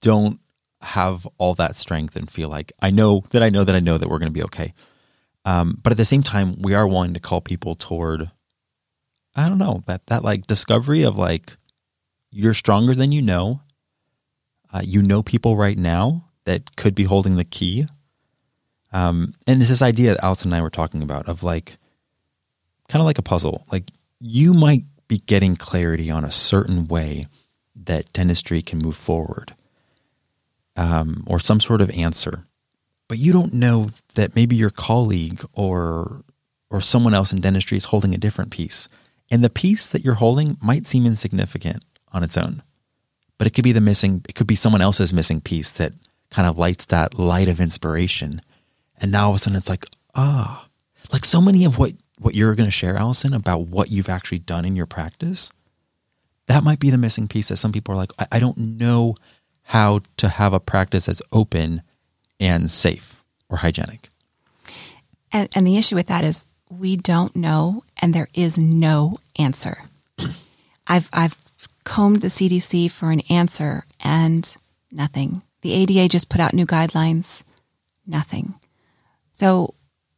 don't 0.02 0.40
have 0.86 1.28
all 1.38 1.54
that 1.56 1.76
strength 1.76 2.16
and 2.16 2.30
feel 2.30 2.50
like 2.50 2.72
I 2.82 2.90
know 2.90 3.24
that 3.32 3.44
I 3.44 3.50
know 3.50 3.64
that 3.64 3.76
I 3.76 3.80
know 3.80 3.98
that 3.98 4.10
we're 4.10 4.20
going 4.20 4.30
to 4.30 4.34
be 4.34 4.44
okay. 4.44 4.74
Um, 5.44 5.80
but 5.82 5.92
at 5.92 5.98
the 5.98 6.06
same 6.06 6.24
time, 6.24 6.62
we 6.62 6.74
are 6.74 6.88
wanting 6.88 7.14
to 7.14 7.20
call 7.20 7.42
people 7.42 7.76
toward 7.76 8.32
I 9.36 9.50
don't 9.50 9.58
know 9.58 9.84
that 9.86 10.08
that 10.08 10.24
like 10.24 10.48
discovery 10.48 11.04
of 11.04 11.18
like 11.18 11.58
you're 12.32 12.54
stronger 12.54 12.96
than 12.96 13.12
you 13.12 13.22
know 13.22 13.62
uh, 14.74 14.82
you 14.84 15.02
know 15.02 15.24
people 15.24 15.56
right 15.56 15.78
now 15.78 16.30
that 16.46 16.76
could 16.76 16.96
be 16.96 17.04
holding 17.04 17.36
the 17.36 17.44
key. 17.44 17.88
Um, 18.92 19.34
and 19.46 19.62
it's 19.62 19.70
this 19.70 19.82
idea 19.82 20.12
that 20.12 20.24
Allison 20.24 20.50
and 20.50 20.56
I 20.56 20.62
were 20.62 20.70
talking 20.70 21.02
about 21.02 21.28
of 21.28 21.44
like, 21.44 21.78
kind 22.88 23.02
of 23.02 23.06
like 23.06 23.18
a 23.18 23.24
puzzle. 23.24 23.66
Like 23.72 23.92
you 24.20 24.54
might 24.54 24.84
be 25.08 25.20
getting 25.20 25.56
clarity 25.56 26.10
on 26.10 26.24
a 26.24 26.32
certain 26.32 26.88
way 26.88 27.28
that 27.76 28.12
dentistry 28.14 28.62
can 28.62 28.80
move 28.80 28.96
forward, 28.96 29.56
um, 30.76 31.24
or 31.28 31.40
some 31.40 31.60
sort 31.60 31.82
of 31.82 31.90
answer, 31.92 32.46
but 33.08 33.18
you 33.18 33.32
don't 33.32 33.54
know 33.54 33.90
that 34.16 34.36
maybe 34.36 34.56
your 34.56 34.70
colleague 34.70 35.44
or 35.54 36.24
or 36.72 36.82
someone 36.82 37.14
else 37.14 37.32
in 37.32 37.40
dentistry 37.40 37.78
is 37.78 37.86
holding 37.86 38.14
a 38.14 38.18
different 38.18 38.52
piece, 38.52 38.90
and 39.30 39.44
the 39.44 39.50
piece 39.50 39.88
that 39.88 40.04
you're 40.04 40.16
holding 40.16 40.58
might 40.62 40.86
seem 40.86 41.06
insignificant 41.06 41.84
on 42.12 42.24
its 42.24 42.38
own 42.38 42.62
but 43.38 43.48
it 43.48 43.54
could 43.54 43.64
be 43.64 43.72
the 43.72 43.82
missing, 43.82 44.24
it 44.28 44.36
could 44.36 44.48
be 44.48 44.56
someone 44.56 44.82
else's 44.82 45.14
missing 45.14 45.42
piece 45.42 45.70
that 45.72 45.94
kind 46.32 46.48
of 46.48 46.58
lights 46.58 46.86
that 46.86 47.20
light 47.20 47.48
of 47.48 47.60
inspiration. 47.60 48.42
And 48.98 49.12
now 49.12 49.26
all 49.26 49.30
of 49.32 49.36
a 49.36 49.40
sudden 49.40 49.58
it's 49.58 49.70
like, 49.70 49.86
ah, 50.16 50.68
like 51.12 51.26
so 51.26 51.42
many 51.42 51.66
of 51.66 51.78
what, 51.78 51.94
what 52.18 52.36
you're 52.36 52.56
going 52.56 52.68
to 52.68 52.72
share, 52.72 52.96
Allison, 52.96 53.34
about 53.34 53.68
what 53.68 53.92
you've 53.92 54.10
actually 54.10 54.40
done 54.40 54.66
in 54.66 54.76
your 54.76 54.86
practice, 54.86 55.52
that 56.48 56.64
might 56.64 56.80
be 56.80 56.90
the 56.90 56.98
missing 56.98 57.28
piece 57.28 57.50
that 57.50 57.58
some 57.58 57.72
people 57.72 57.94
are 57.94 57.98
like, 57.98 58.12
I, 58.20 58.28
I 58.34 58.40
don't 58.40 58.58
know 58.58 59.16
how 59.66 60.02
to 60.18 60.30
have 60.30 60.54
a 60.54 60.60
practice 60.60 61.08
that's 61.08 61.22
open 61.32 61.82
and 62.40 62.70
safe 62.70 63.24
or 63.50 63.58
hygienic. 63.58 64.10
And, 65.32 65.50
and 65.56 65.66
the 65.66 65.78
issue 65.78 65.96
with 65.96 66.08
that 66.08 66.24
is 66.24 66.46
we 66.70 66.96
don't 66.96 67.36
know, 67.36 67.84
and 67.98 68.14
there 68.14 68.30
is 68.34 68.58
no 68.58 69.14
answer. 69.38 69.84
I've 70.88 71.10
I've 71.14 71.38
combed 71.84 72.22
the 72.22 72.28
CDC 72.28 72.92
for 72.92 73.12
an 73.12 73.22
answer 73.30 73.84
and 74.00 74.56
nothing. 74.92 75.42
The 75.62 75.74
ADA 75.74 76.10
just 76.10 76.30
put 76.30 76.42
out 76.42 76.54
new 76.54 76.66
guidelines. 76.66 77.44
Nothing. 78.06 78.56
So 79.34 79.74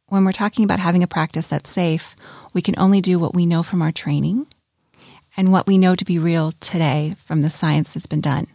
when 0.06 0.24
we're 0.24 0.32
talking 0.32 0.64
about 0.64 0.78
having 0.78 1.02
a 1.02 1.08
practice 1.08 1.48
that's 1.48 1.70
safe, 1.70 2.14
we 2.54 2.62
can 2.62 2.74
only 2.78 3.00
do 3.00 3.18
what 3.18 3.34
we 3.34 3.46
know 3.46 3.62
from 3.62 3.82
our 3.82 3.92
training 3.92 4.46
and 5.36 5.52
what 5.52 5.66
we 5.66 5.78
know 5.78 5.94
to 5.94 6.04
be 6.04 6.18
real 6.18 6.52
today 6.52 7.14
from 7.18 7.42
the 7.42 7.50
science 7.50 7.94
that's 7.94 8.06
been 8.06 8.20
done. 8.20 8.46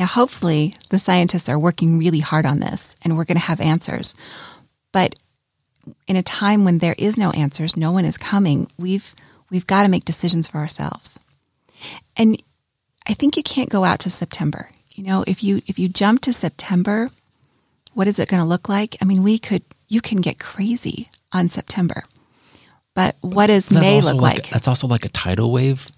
Now, 0.00 0.06
hopefully, 0.06 0.74
the 0.88 0.98
scientists 0.98 1.50
are 1.50 1.58
working 1.58 1.98
really 1.98 2.20
hard 2.20 2.46
on 2.46 2.58
this 2.58 2.96
and 3.02 3.18
we're 3.18 3.26
going 3.26 3.36
to 3.36 3.44
have 3.44 3.60
answers. 3.60 4.14
But 4.92 5.14
in 6.08 6.16
a 6.16 6.22
time 6.22 6.64
when 6.64 6.78
there 6.78 6.94
is 6.96 7.18
no 7.18 7.32
answers, 7.32 7.76
no 7.76 7.92
one 7.92 8.06
is 8.06 8.16
coming, 8.16 8.70
we've, 8.78 9.12
we've 9.50 9.66
got 9.66 9.82
to 9.82 9.90
make 9.90 10.06
decisions 10.06 10.48
for 10.48 10.56
ourselves. 10.56 11.18
And 12.16 12.42
I 13.06 13.12
think 13.12 13.36
you 13.36 13.42
can't 13.42 13.68
go 13.68 13.84
out 13.84 14.00
to 14.00 14.10
September. 14.10 14.70
You 14.92 15.04
know, 15.04 15.22
if 15.26 15.44
you 15.44 15.60
if 15.66 15.78
you 15.78 15.90
jump 15.90 16.22
to 16.22 16.32
September, 16.32 17.08
what 17.92 18.08
is 18.08 18.18
it 18.18 18.28
going 18.28 18.42
to 18.42 18.48
look 18.48 18.70
like? 18.70 18.96
I 19.02 19.04
mean, 19.04 19.22
we 19.22 19.38
could 19.38 19.62
you 19.88 20.00
can 20.00 20.22
get 20.22 20.38
crazy 20.38 21.08
on 21.30 21.50
September. 21.50 22.02
But 22.94 23.16
what 23.20 23.48
does 23.48 23.70
May 23.70 24.00
look 24.00 24.14
like, 24.14 24.38
like? 24.38 24.48
That's 24.48 24.66
also 24.66 24.86
like 24.86 25.04
a 25.04 25.10
tidal 25.10 25.52
wave 25.52 25.90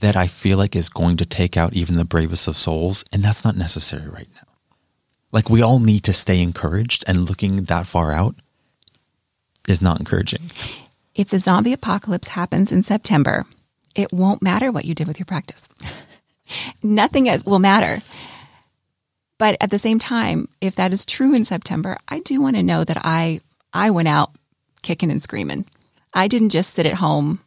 that 0.00 0.16
I 0.16 0.26
feel 0.26 0.58
like 0.58 0.74
is 0.74 0.88
going 0.88 1.16
to 1.18 1.26
take 1.26 1.56
out 1.56 1.74
even 1.74 1.96
the 1.96 2.04
bravest 2.04 2.48
of 2.48 2.56
souls, 2.56 3.04
and 3.12 3.22
that's 3.22 3.44
not 3.44 3.56
necessary 3.56 4.08
right 4.08 4.28
now. 4.34 4.52
Like 5.32 5.48
we 5.48 5.62
all 5.62 5.78
need 5.78 6.04
to 6.04 6.12
stay 6.12 6.42
encouraged, 6.42 7.04
and 7.06 7.28
looking 7.28 7.64
that 7.64 7.86
far 7.86 8.12
out 8.12 8.34
is 9.68 9.80
not 9.80 10.00
encouraging. 10.00 10.50
If 11.14 11.28
the 11.28 11.38
zombie 11.38 11.72
apocalypse 11.72 12.28
happens 12.28 12.72
in 12.72 12.82
September, 12.82 13.44
it 13.94 14.12
won't 14.12 14.42
matter 14.42 14.72
what 14.72 14.84
you 14.84 14.94
did 14.94 15.06
with 15.06 15.18
your 15.18 15.26
practice. 15.26 15.68
Nothing 16.82 17.28
will 17.44 17.58
matter. 17.58 18.02
But 19.38 19.56
at 19.60 19.70
the 19.70 19.78
same 19.78 19.98
time, 19.98 20.48
if 20.60 20.76
that 20.76 20.92
is 20.92 21.06
true 21.06 21.34
in 21.34 21.44
September, 21.44 21.96
I 22.08 22.20
do 22.20 22.40
want 22.40 22.56
to 22.56 22.62
know 22.62 22.84
that 22.84 22.98
I 23.04 23.40
I 23.72 23.90
went 23.90 24.08
out 24.08 24.32
kicking 24.82 25.10
and 25.10 25.22
screaming. 25.22 25.66
I 26.12 26.28
didn't 26.28 26.50
just 26.50 26.74
sit 26.74 26.86
at 26.86 26.94
home 26.94 27.40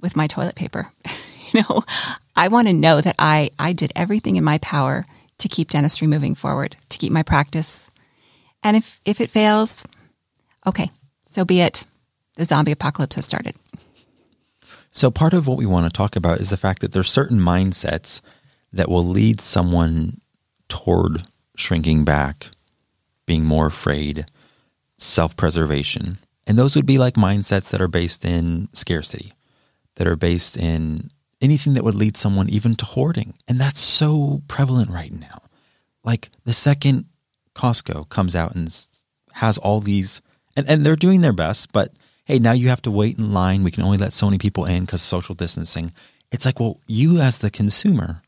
with 0.00 0.16
my 0.16 0.26
toilet 0.26 0.54
paper. 0.54 0.88
you 1.52 1.62
know, 1.62 1.82
I 2.36 2.48
want 2.48 2.68
to 2.68 2.74
know 2.74 3.00
that 3.00 3.16
I 3.18 3.50
I 3.58 3.72
did 3.72 3.92
everything 3.96 4.36
in 4.36 4.44
my 4.44 4.58
power 4.58 5.04
to 5.38 5.48
keep 5.48 5.70
dentistry 5.70 6.06
moving 6.06 6.34
forward, 6.34 6.76
to 6.88 6.98
keep 6.98 7.12
my 7.12 7.22
practice. 7.22 7.88
And 8.62 8.76
if 8.76 9.00
if 9.04 9.20
it 9.20 9.30
fails, 9.30 9.84
okay, 10.66 10.90
so 11.26 11.44
be 11.44 11.60
it. 11.60 11.84
The 12.36 12.44
zombie 12.44 12.72
apocalypse 12.72 13.16
has 13.16 13.26
started. 13.26 13.56
So 14.90 15.10
part 15.10 15.32
of 15.32 15.46
what 15.46 15.58
we 15.58 15.66
want 15.66 15.86
to 15.90 15.96
talk 15.96 16.16
about 16.16 16.40
is 16.40 16.50
the 16.50 16.56
fact 16.56 16.80
that 16.80 16.92
there's 16.92 17.10
certain 17.10 17.38
mindsets 17.38 18.20
that 18.72 18.88
will 18.88 19.06
lead 19.06 19.40
someone 19.40 20.20
toward 20.68 21.22
shrinking 21.56 22.04
back, 22.04 22.48
being 23.26 23.44
more 23.44 23.66
afraid, 23.66 24.26
self-preservation. 24.96 26.18
And 26.46 26.58
those 26.58 26.76
would 26.76 26.86
be 26.86 26.98
like 26.98 27.14
mindsets 27.14 27.70
that 27.70 27.80
are 27.80 27.88
based 27.88 28.24
in 28.24 28.68
scarcity, 28.72 29.34
that 29.96 30.06
are 30.06 30.16
based 30.16 30.56
in 30.56 31.10
anything 31.40 31.74
that 31.74 31.84
would 31.84 31.94
lead 31.94 32.16
someone 32.16 32.48
even 32.48 32.74
to 32.76 32.84
hoarding. 32.84 33.34
And 33.46 33.60
that's 33.60 33.80
so 33.80 34.42
prevalent 34.48 34.90
right 34.90 35.12
now. 35.12 35.42
Like 36.04 36.30
the 36.44 36.52
second 36.52 37.06
Costco 37.54 38.08
comes 38.08 38.34
out 38.34 38.54
and 38.54 38.68
has 39.34 39.58
all 39.58 39.80
these 39.80 40.22
and, 40.56 40.68
and 40.68 40.84
they're 40.84 40.96
doing 40.96 41.20
their 41.20 41.32
best, 41.32 41.72
but 41.72 41.92
hey, 42.24 42.38
now 42.38 42.52
you 42.52 42.68
have 42.68 42.82
to 42.82 42.90
wait 42.90 43.18
in 43.18 43.32
line. 43.32 43.62
We 43.62 43.70
can 43.70 43.84
only 43.84 43.98
let 43.98 44.12
so 44.12 44.26
many 44.26 44.38
people 44.38 44.64
in 44.64 44.84
because 44.84 45.02
social 45.02 45.34
distancing. 45.34 45.92
It's 46.32 46.44
like, 46.44 46.58
well, 46.60 46.80
you 46.86 47.18
as 47.18 47.38
the 47.38 47.50
consumer 47.50 48.22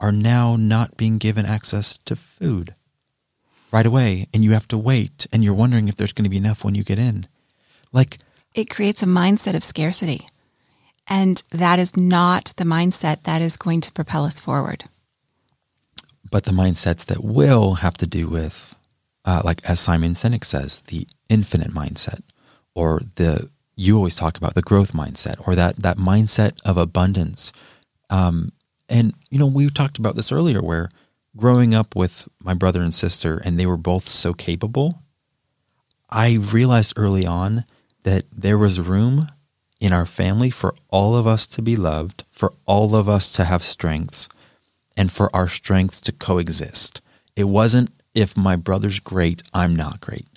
are 0.00 0.12
now 0.12 0.56
not 0.56 0.96
being 0.96 1.18
given 1.18 1.46
access 1.46 1.98
to 2.06 2.16
food 2.16 2.74
right 3.70 3.86
away, 3.86 4.28
and 4.34 4.44
you 4.44 4.52
have 4.52 4.68
to 4.68 4.76
wait, 4.76 5.26
and 5.32 5.44
you're 5.44 5.54
wondering 5.54 5.88
if 5.88 5.96
there's 5.96 6.12
going 6.12 6.24
to 6.24 6.30
be 6.30 6.36
enough 6.36 6.64
when 6.64 6.74
you 6.74 6.82
get 6.82 6.98
in. 6.98 7.26
Like, 7.92 8.18
it 8.54 8.68
creates 8.68 9.02
a 9.02 9.06
mindset 9.06 9.54
of 9.54 9.64
scarcity. 9.64 10.28
And 11.06 11.42
that 11.50 11.78
is 11.78 11.96
not 11.96 12.52
the 12.56 12.64
mindset 12.64 13.24
that 13.24 13.42
is 13.42 13.56
going 13.56 13.80
to 13.82 13.92
propel 13.92 14.24
us 14.24 14.40
forward. 14.40 14.84
But 16.30 16.44
the 16.44 16.52
mindsets 16.52 17.04
that 17.06 17.22
will 17.22 17.74
have 17.74 17.94
to 17.94 18.06
do 18.06 18.28
with, 18.28 18.74
uh, 19.24 19.42
like 19.44 19.60
as 19.64 19.80
Simon 19.80 20.14
Sinek 20.14 20.44
says, 20.44 20.80
the 20.86 21.06
infinite 21.28 21.70
mindset, 21.70 22.20
or 22.74 23.02
the 23.16 23.50
you 23.74 23.96
always 23.96 24.16
talk 24.16 24.36
about 24.36 24.54
the 24.54 24.62
growth 24.62 24.92
mindset, 24.92 25.46
or 25.46 25.54
that 25.54 25.76
that 25.76 25.98
mindset 25.98 26.58
of 26.64 26.76
abundance. 26.76 27.52
Um, 28.08 28.52
and 28.88 29.14
you 29.28 29.38
know, 29.38 29.46
we 29.46 29.68
talked 29.68 29.98
about 29.98 30.16
this 30.16 30.32
earlier, 30.32 30.62
where 30.62 30.88
growing 31.36 31.74
up 31.74 31.96
with 31.96 32.28
my 32.42 32.54
brother 32.54 32.82
and 32.82 32.94
sister, 32.94 33.38
and 33.44 33.58
they 33.58 33.66
were 33.66 33.76
both 33.76 34.08
so 34.08 34.32
capable. 34.32 35.02
I 36.08 36.34
realized 36.34 36.94
early 36.96 37.26
on 37.26 37.64
that 38.04 38.24
there 38.32 38.58
was 38.58 38.80
room 38.80 39.28
in 39.82 39.92
our 39.92 40.06
family 40.06 40.48
for 40.48 40.76
all 40.90 41.16
of 41.16 41.26
us 41.26 41.44
to 41.44 41.60
be 41.60 41.74
loved, 41.74 42.22
for 42.30 42.52
all 42.66 42.94
of 42.94 43.08
us 43.08 43.32
to 43.32 43.44
have 43.44 43.64
strengths, 43.64 44.28
and 44.96 45.10
for 45.10 45.28
our 45.34 45.48
strengths 45.48 46.00
to 46.00 46.12
coexist. 46.12 47.00
It 47.34 47.44
wasn't 47.44 47.90
if 48.14 48.36
my 48.36 48.54
brother's 48.54 49.00
great, 49.00 49.42
I'm 49.52 49.74
not 49.74 50.00
great. 50.00 50.28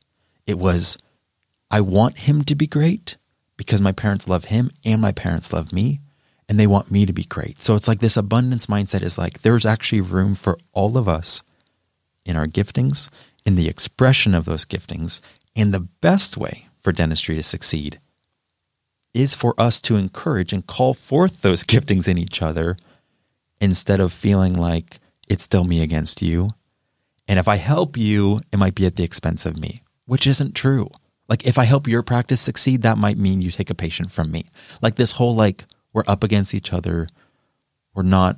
It 0.48 0.58
was 0.58 0.98
I 1.70 1.80
want 1.82 2.20
him 2.20 2.44
to 2.46 2.56
be 2.56 2.66
great 2.66 3.18
because 3.56 3.82
my 3.82 3.92
parents 3.92 4.28
love 4.28 4.46
him 4.46 4.72
and 4.84 5.00
my 5.00 5.12
parents 5.12 5.54
love 5.54 5.72
me 5.72 6.00
and 6.50 6.60
they 6.60 6.68
want 6.68 6.90
me 6.90 7.06
to 7.06 7.14
be 7.14 7.26
great. 7.26 7.62
So 7.62 7.76
it's 7.76 7.88
like 7.88 8.00
this 8.00 8.18
abundance 8.18 8.66
mindset 8.66 9.04
is 9.04 9.20
like 9.20 9.44
there's 9.44 9.66
actually 9.66 10.02
room 10.02 10.34
for 10.34 10.58
all 10.74 10.98
of 10.98 11.08
us 11.08 11.44
in 12.26 12.36
our 12.36 12.48
giftings, 12.48 13.10
in 13.46 13.56
the 13.56 13.68
expression 13.68 14.34
of 14.34 14.46
those 14.46 14.66
giftings. 14.66 15.22
And 15.56 15.72
the 15.72 15.82
best 16.02 16.36
way 16.36 16.68
for 16.82 16.92
dentistry 16.92 17.36
to 17.36 17.44
succeed 17.44 18.00
is 19.16 19.34
for 19.34 19.60
us 19.60 19.80
to 19.82 19.96
encourage 19.96 20.54
and 20.54 20.68
call 20.68 20.94
forth 20.94 21.42
those 21.42 21.64
giftings 21.72 22.08
in 22.08 22.18
each 22.18 22.42
other 22.42 22.78
instead 23.62 24.00
of 24.00 24.12
feeling 24.12 24.54
like 24.54 25.00
it's 25.28 25.44
still 25.44 25.64
me 25.64 25.82
against 25.82 26.22
you. 26.22 26.52
And 27.28 27.40
if 27.40 27.48
I 27.48 27.56
help 27.56 27.98
you, 27.98 28.42
it 28.52 28.58
might 28.58 28.76
be 28.76 28.86
at 28.86 28.98
the 28.98 29.04
expense 29.04 29.46
of 29.46 29.58
me, 29.58 29.82
which 30.06 30.28
isn't 30.28 30.54
true. 30.54 30.90
Like 31.28 31.48
if 31.48 31.58
I 31.58 31.64
help 31.64 31.88
your 31.88 32.04
practice 32.04 32.42
succeed, 32.42 32.84
that 32.84 32.98
might 32.98 33.18
mean 33.18 33.42
you 33.42 33.50
take 33.50 33.72
a 33.72 33.76
patient 33.76 34.12
from 34.12 34.32
me. 34.32 34.46
Like 34.82 34.96
this 34.96 35.14
whole 35.14 35.34
like 35.34 35.66
we're 35.94 36.04
up 36.08 36.24
against 36.24 36.54
each 36.54 36.72
other. 36.72 37.08
We're 37.96 38.04
not 38.04 38.38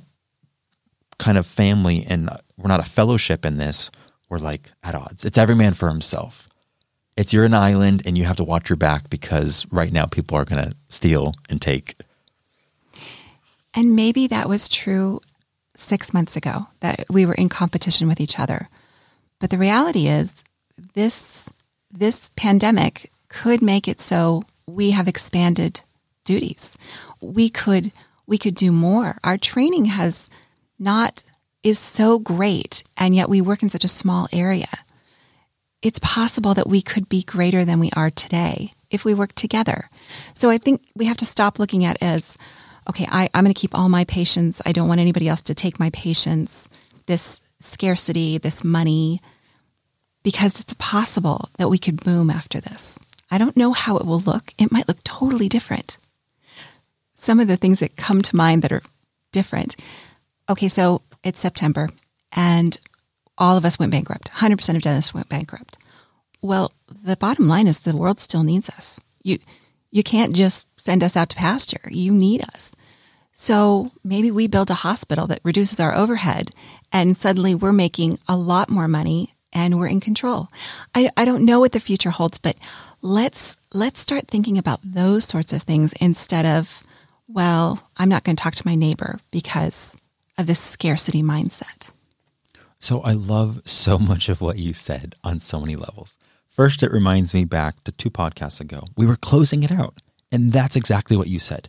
kind 1.18 1.36
of 1.36 1.46
family 1.46 2.06
and 2.08 2.30
we're 2.56 2.68
not 2.68 2.80
a 2.80 2.88
fellowship 2.88 3.44
in 3.44 3.58
this. 3.58 3.90
We're 4.28 4.38
like 4.38 4.72
at 4.82 4.94
odds. 4.94 5.24
It's 5.24 5.38
every 5.38 5.54
man 5.54 5.74
for 5.74 5.88
himself. 5.88 6.47
It's 7.18 7.32
you're 7.32 7.44
an 7.44 7.52
island 7.52 8.02
and 8.06 8.16
you 8.16 8.26
have 8.26 8.36
to 8.36 8.44
watch 8.44 8.70
your 8.70 8.76
back 8.76 9.10
because 9.10 9.66
right 9.72 9.90
now 9.90 10.06
people 10.06 10.38
are 10.38 10.44
going 10.44 10.70
to 10.70 10.76
steal 10.88 11.34
and 11.50 11.60
take. 11.60 11.96
And 13.74 13.96
maybe 13.96 14.28
that 14.28 14.48
was 14.48 14.68
true 14.68 15.20
six 15.74 16.14
months 16.14 16.36
ago 16.36 16.68
that 16.78 17.06
we 17.10 17.26
were 17.26 17.34
in 17.34 17.48
competition 17.48 18.06
with 18.06 18.20
each 18.20 18.38
other. 18.38 18.68
But 19.40 19.50
the 19.50 19.58
reality 19.58 20.06
is 20.06 20.32
this 20.94 21.48
this 21.90 22.30
pandemic 22.36 23.10
could 23.28 23.62
make 23.62 23.88
it 23.88 24.00
so 24.00 24.44
we 24.68 24.92
have 24.92 25.08
expanded 25.08 25.80
duties. 26.24 26.78
We 27.20 27.50
could 27.50 27.90
we 28.28 28.38
could 28.38 28.54
do 28.54 28.70
more. 28.70 29.18
Our 29.24 29.38
training 29.38 29.86
has 29.86 30.30
not 30.78 31.24
is 31.64 31.80
so 31.80 32.20
great 32.20 32.84
and 32.96 33.12
yet 33.12 33.28
we 33.28 33.40
work 33.40 33.64
in 33.64 33.70
such 33.70 33.84
a 33.84 33.88
small 33.88 34.28
area. 34.32 34.68
It's 35.82 36.00
possible 36.00 36.54
that 36.54 36.68
we 36.68 36.82
could 36.82 37.08
be 37.08 37.22
greater 37.22 37.64
than 37.64 37.78
we 37.78 37.90
are 37.94 38.10
today 38.10 38.70
if 38.90 39.04
we 39.04 39.14
work 39.14 39.34
together. 39.34 39.88
So 40.34 40.50
I 40.50 40.58
think 40.58 40.82
we 40.96 41.06
have 41.06 41.18
to 41.18 41.26
stop 41.26 41.58
looking 41.58 41.84
at 41.84 42.02
as 42.02 42.36
okay, 42.88 43.06
I, 43.10 43.28
I'm 43.34 43.44
going 43.44 43.52
to 43.52 43.60
keep 43.60 43.76
all 43.76 43.88
my 43.88 44.04
patients. 44.04 44.62
I 44.64 44.72
don't 44.72 44.88
want 44.88 45.00
anybody 45.00 45.28
else 45.28 45.42
to 45.42 45.54
take 45.54 45.78
my 45.78 45.90
patients. 45.90 46.70
This 47.06 47.40
scarcity, 47.60 48.38
this 48.38 48.64
money, 48.64 49.20
because 50.22 50.60
it's 50.60 50.74
possible 50.78 51.48
that 51.58 51.68
we 51.68 51.78
could 51.78 52.02
boom 52.02 52.30
after 52.30 52.60
this. 52.60 52.98
I 53.30 53.38
don't 53.38 53.56
know 53.56 53.72
how 53.72 53.98
it 53.98 54.06
will 54.06 54.20
look. 54.20 54.54
It 54.58 54.72
might 54.72 54.88
look 54.88 55.04
totally 55.04 55.48
different. 55.48 55.98
Some 57.14 57.40
of 57.40 57.48
the 57.48 57.56
things 57.56 57.80
that 57.80 57.96
come 57.96 58.22
to 58.22 58.36
mind 58.36 58.62
that 58.62 58.72
are 58.72 58.82
different. 59.32 59.76
Okay, 60.48 60.68
so 60.68 61.02
it's 61.22 61.40
September 61.40 61.88
and 62.32 62.78
all 63.38 63.56
of 63.56 63.64
us 63.64 63.78
went 63.78 63.92
bankrupt. 63.92 64.30
100% 64.32 64.76
of 64.76 64.82
dentists 64.82 65.14
went 65.14 65.28
bankrupt. 65.28 65.78
Well, 66.42 66.72
the 66.88 67.16
bottom 67.16 67.48
line 67.48 67.66
is 67.66 67.80
the 67.80 67.96
world 67.96 68.20
still 68.20 68.42
needs 68.42 68.68
us. 68.68 69.00
You 69.22 69.38
you 69.90 70.02
can't 70.02 70.36
just 70.36 70.68
send 70.78 71.02
us 71.02 71.16
out 71.16 71.30
to 71.30 71.36
pasture. 71.36 71.88
You 71.90 72.12
need 72.12 72.42
us. 72.42 72.72
So 73.32 73.88
maybe 74.04 74.30
we 74.30 74.46
build 74.46 74.70
a 74.70 74.74
hospital 74.74 75.26
that 75.28 75.40
reduces 75.44 75.80
our 75.80 75.94
overhead 75.94 76.50
and 76.92 77.16
suddenly 77.16 77.54
we're 77.54 77.72
making 77.72 78.18
a 78.28 78.36
lot 78.36 78.68
more 78.68 78.86
money 78.86 79.34
and 79.52 79.78
we're 79.78 79.88
in 79.88 80.00
control. 80.00 80.48
I, 80.94 81.10
I 81.16 81.24
don't 81.24 81.44
know 81.44 81.60
what 81.60 81.72
the 81.72 81.80
future 81.80 82.10
holds, 82.10 82.38
but 82.38 82.58
let's 83.00 83.56
let's 83.72 84.00
start 84.00 84.28
thinking 84.28 84.58
about 84.58 84.80
those 84.84 85.24
sorts 85.24 85.52
of 85.52 85.62
things 85.62 85.92
instead 85.94 86.44
of, 86.44 86.82
well, 87.28 87.80
I'm 87.96 88.08
not 88.08 88.24
going 88.24 88.36
to 88.36 88.42
talk 88.42 88.54
to 88.56 88.66
my 88.66 88.74
neighbor 88.74 89.20
because 89.30 89.96
of 90.36 90.46
this 90.46 90.60
scarcity 90.60 91.22
mindset. 91.22 91.90
So 92.78 93.00
I 93.00 93.12
love 93.12 93.62
so 93.64 93.98
much 94.10 94.28
of 94.28 94.40
what 94.40 94.58
you 94.58 94.72
said 94.72 95.14
on 95.24 95.40
so 95.40 95.60
many 95.60 95.76
levels. 95.76 96.16
First, 96.48 96.82
it 96.82 96.92
reminds 96.92 97.34
me 97.34 97.44
back 97.44 97.84
to 97.84 97.92
two 97.92 98.10
podcasts 98.10 98.60
ago. 98.60 98.84
We 98.96 99.06
were 99.06 99.16
closing 99.16 99.62
it 99.62 99.70
out, 99.70 100.00
and 100.32 100.52
that's 100.52 100.76
exactly 100.76 101.16
what 101.16 101.28
you 101.28 101.38
said. 101.38 101.68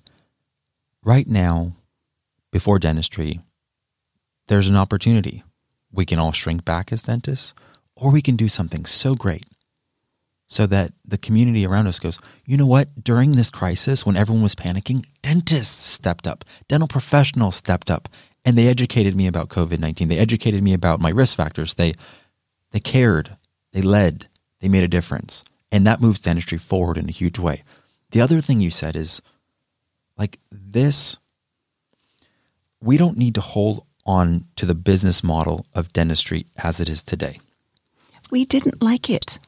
Right 1.03 1.27
now, 1.27 1.73
before 2.51 2.79
dentistry, 2.79 3.39
there's 4.47 4.67
an 4.67 4.75
opportunity. 4.75 5.43
We 5.91 6.05
can 6.05 6.17
all 6.17 6.31
shrink 6.31 6.65
back 6.65 6.91
as 6.91 7.03
dentists, 7.03 7.53
or 7.95 8.11
we 8.11 8.21
can 8.21 8.35
do 8.35 8.47
something 8.47 8.85
so 8.85 9.13
great 9.13 9.45
so 10.49 10.65
that 10.65 10.91
the 11.05 11.17
community 11.17 11.65
around 11.65 11.85
us 11.85 11.99
goes, 11.99 12.19
you 12.43 12.57
know 12.57 12.65
what? 12.65 13.03
During 13.03 13.33
this 13.33 13.51
crisis, 13.51 14.03
when 14.03 14.17
everyone 14.17 14.41
was 14.41 14.55
panicking, 14.55 15.05
dentists 15.21 15.85
stepped 15.85 16.25
up, 16.25 16.43
dental 16.67 16.87
professionals 16.87 17.55
stepped 17.55 17.91
up, 17.91 18.09
and 18.45 18.57
they 18.57 18.67
educated 18.67 19.15
me 19.15 19.27
about 19.27 19.49
COVID 19.49 19.79
19. 19.79 20.07
They 20.07 20.17
educated 20.17 20.63
me 20.63 20.73
about 20.73 20.99
my 20.99 21.09
risk 21.09 21.37
factors. 21.37 21.73
They, 21.73 21.93
they 22.71 22.79
cared, 22.79 23.37
they 23.73 23.81
led, 23.81 24.27
they 24.59 24.69
made 24.69 24.83
a 24.83 24.87
difference. 24.87 25.43
And 25.71 25.85
that 25.85 26.01
moves 26.01 26.19
dentistry 26.19 26.57
forward 26.57 26.97
in 26.97 27.07
a 27.07 27.11
huge 27.11 27.37
way. 27.37 27.63
The 28.11 28.21
other 28.21 28.41
thing 28.41 28.59
you 28.59 28.71
said 28.71 28.95
is 28.95 29.21
like 30.17 30.39
this, 30.51 31.17
we 32.81 32.97
don't 32.97 33.17
need 33.17 33.35
to 33.35 33.41
hold 33.41 33.85
on 34.05 34.45
to 34.55 34.65
the 34.65 34.75
business 34.75 35.23
model 35.23 35.65
of 35.75 35.93
dentistry 35.93 36.47
as 36.63 36.79
it 36.79 36.89
is 36.89 37.03
today. 37.03 37.39
We 38.31 38.45
didn't 38.45 38.81
like 38.81 39.09
it. 39.09 39.39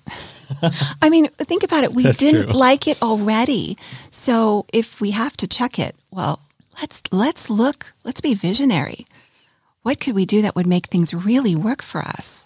I 1.01 1.09
mean, 1.09 1.27
think 1.29 1.63
about 1.63 1.83
it. 1.83 1.93
We 1.93 2.03
That's 2.03 2.17
didn't 2.19 2.49
true. 2.49 2.53
like 2.53 2.87
it 2.87 3.01
already. 3.01 3.77
So 4.11 4.65
if 4.73 5.01
we 5.01 5.11
have 5.11 5.35
to 5.37 5.47
check 5.47 5.79
it, 5.79 5.95
well, 6.11 6.39
let's 6.79 7.01
let's 7.11 7.49
look. 7.49 7.93
Let's 8.03 8.21
be 8.21 8.33
visionary. 8.33 9.05
What 9.83 9.99
could 9.99 10.15
we 10.15 10.25
do 10.25 10.43
that 10.43 10.55
would 10.55 10.67
make 10.67 10.87
things 10.87 11.13
really 11.13 11.55
work 11.55 11.81
for 11.81 12.01
us? 12.01 12.45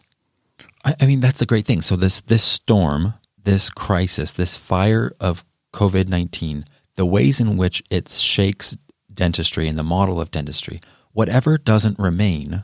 I, 0.85 0.95
I 1.01 1.05
mean, 1.05 1.19
that's 1.19 1.39
the 1.39 1.45
great 1.45 1.65
thing. 1.65 1.81
So 1.81 1.95
this 1.95 2.21
this 2.21 2.43
storm, 2.43 3.15
this 3.43 3.69
crisis, 3.69 4.31
this 4.31 4.55
fire 4.57 5.13
of 5.19 5.43
COVID 5.73 6.07
nineteen, 6.07 6.65
the 6.95 7.05
ways 7.05 7.39
in 7.39 7.57
which 7.57 7.83
it 7.89 8.09
shakes 8.09 8.77
dentistry 9.13 9.67
and 9.67 9.77
the 9.77 9.83
model 9.83 10.19
of 10.19 10.31
dentistry, 10.31 10.79
whatever 11.11 11.57
doesn't 11.57 11.99
remain, 11.99 12.63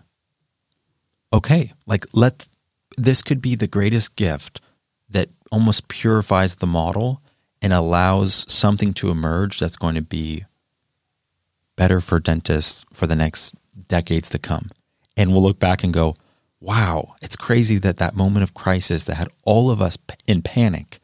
okay, 1.33 1.73
like 1.85 2.05
let 2.13 2.47
this 2.97 3.21
could 3.21 3.41
be 3.41 3.55
the 3.55 3.67
greatest 3.67 4.15
gift 4.15 4.61
that 5.09 5.29
almost 5.51 5.87
purifies 5.87 6.55
the 6.55 6.67
model 6.67 7.21
and 7.61 7.73
allows 7.73 8.45
something 8.51 8.93
to 8.93 9.09
emerge 9.09 9.59
that's 9.59 9.77
going 9.77 9.95
to 9.95 10.01
be 10.01 10.45
better 11.81 11.99
for 11.99 12.19
dentists 12.19 12.85
for 12.93 13.07
the 13.07 13.15
next 13.15 13.55
decades 13.87 14.29
to 14.29 14.37
come. 14.37 14.69
And 15.17 15.31
we'll 15.31 15.41
look 15.41 15.57
back 15.57 15.83
and 15.83 15.91
go, 15.91 16.13
wow, 16.59 17.15
it's 17.23 17.35
crazy 17.35 17.79
that 17.79 17.97
that 17.97 18.15
moment 18.15 18.43
of 18.43 18.53
crisis 18.53 19.05
that 19.05 19.15
had 19.15 19.29
all 19.45 19.71
of 19.71 19.81
us 19.81 19.97
in 20.27 20.43
panic 20.43 20.99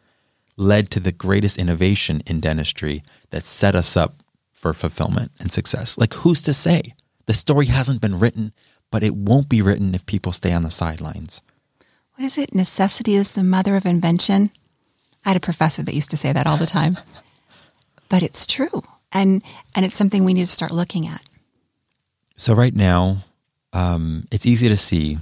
led 0.55 0.91
to 0.91 0.99
the 0.99 1.11
greatest 1.11 1.57
innovation 1.57 2.21
in 2.27 2.39
dentistry 2.39 3.01
that 3.31 3.43
set 3.43 3.73
us 3.73 3.97
up 3.97 4.21
for 4.53 4.71
fulfillment 4.71 5.31
and 5.39 5.51
success. 5.51 5.97
Like, 5.97 6.13
who's 6.13 6.43
to 6.43 6.53
say? 6.53 6.93
The 7.25 7.33
story 7.33 7.65
hasn't 7.65 7.99
been 7.99 8.19
written, 8.19 8.53
but 8.91 9.01
it 9.01 9.15
won't 9.15 9.49
be 9.49 9.63
written 9.63 9.95
if 9.95 10.05
people 10.05 10.31
stay 10.31 10.53
on 10.53 10.61
the 10.61 10.69
sidelines. 10.69 11.41
What 12.13 12.25
is 12.25 12.37
it? 12.37 12.53
Necessity 12.53 13.15
is 13.15 13.31
the 13.31 13.43
mother 13.43 13.75
of 13.75 13.87
invention. 13.87 14.51
I 15.25 15.29
had 15.29 15.37
a 15.37 15.39
professor 15.39 15.81
that 15.81 15.95
used 15.95 16.11
to 16.11 16.17
say 16.17 16.31
that 16.33 16.45
all 16.45 16.57
the 16.57 16.67
time. 16.67 16.97
But 18.09 18.21
it's 18.21 18.45
true. 18.45 18.83
And 19.11 19.43
and 19.75 19.85
it's 19.85 19.95
something 19.95 20.25
we 20.25 20.33
need 20.33 20.45
to 20.45 20.51
start 20.51 20.71
looking 20.71 21.07
at. 21.07 21.21
So 22.35 22.53
right 22.53 22.75
now, 22.75 23.17
um, 23.73 24.27
it's 24.31 24.45
easy 24.45 24.69
to 24.69 24.77
see 24.77 25.17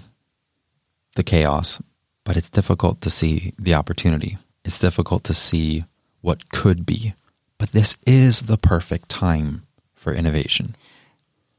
the 1.15 1.23
chaos, 1.23 1.81
but 2.23 2.37
it's 2.37 2.49
difficult 2.49 3.01
to 3.01 3.09
see 3.09 3.53
the 3.57 3.73
opportunity. 3.73 4.37
It's 4.63 4.79
difficult 4.79 5.23
to 5.25 5.33
see 5.33 5.85
what 6.21 6.49
could 6.49 6.85
be. 6.85 7.13
But 7.57 7.71
this 7.71 7.97
is 8.05 8.43
the 8.43 8.57
perfect 8.57 9.09
time 9.09 9.65
for 9.93 10.13
innovation. 10.13 10.75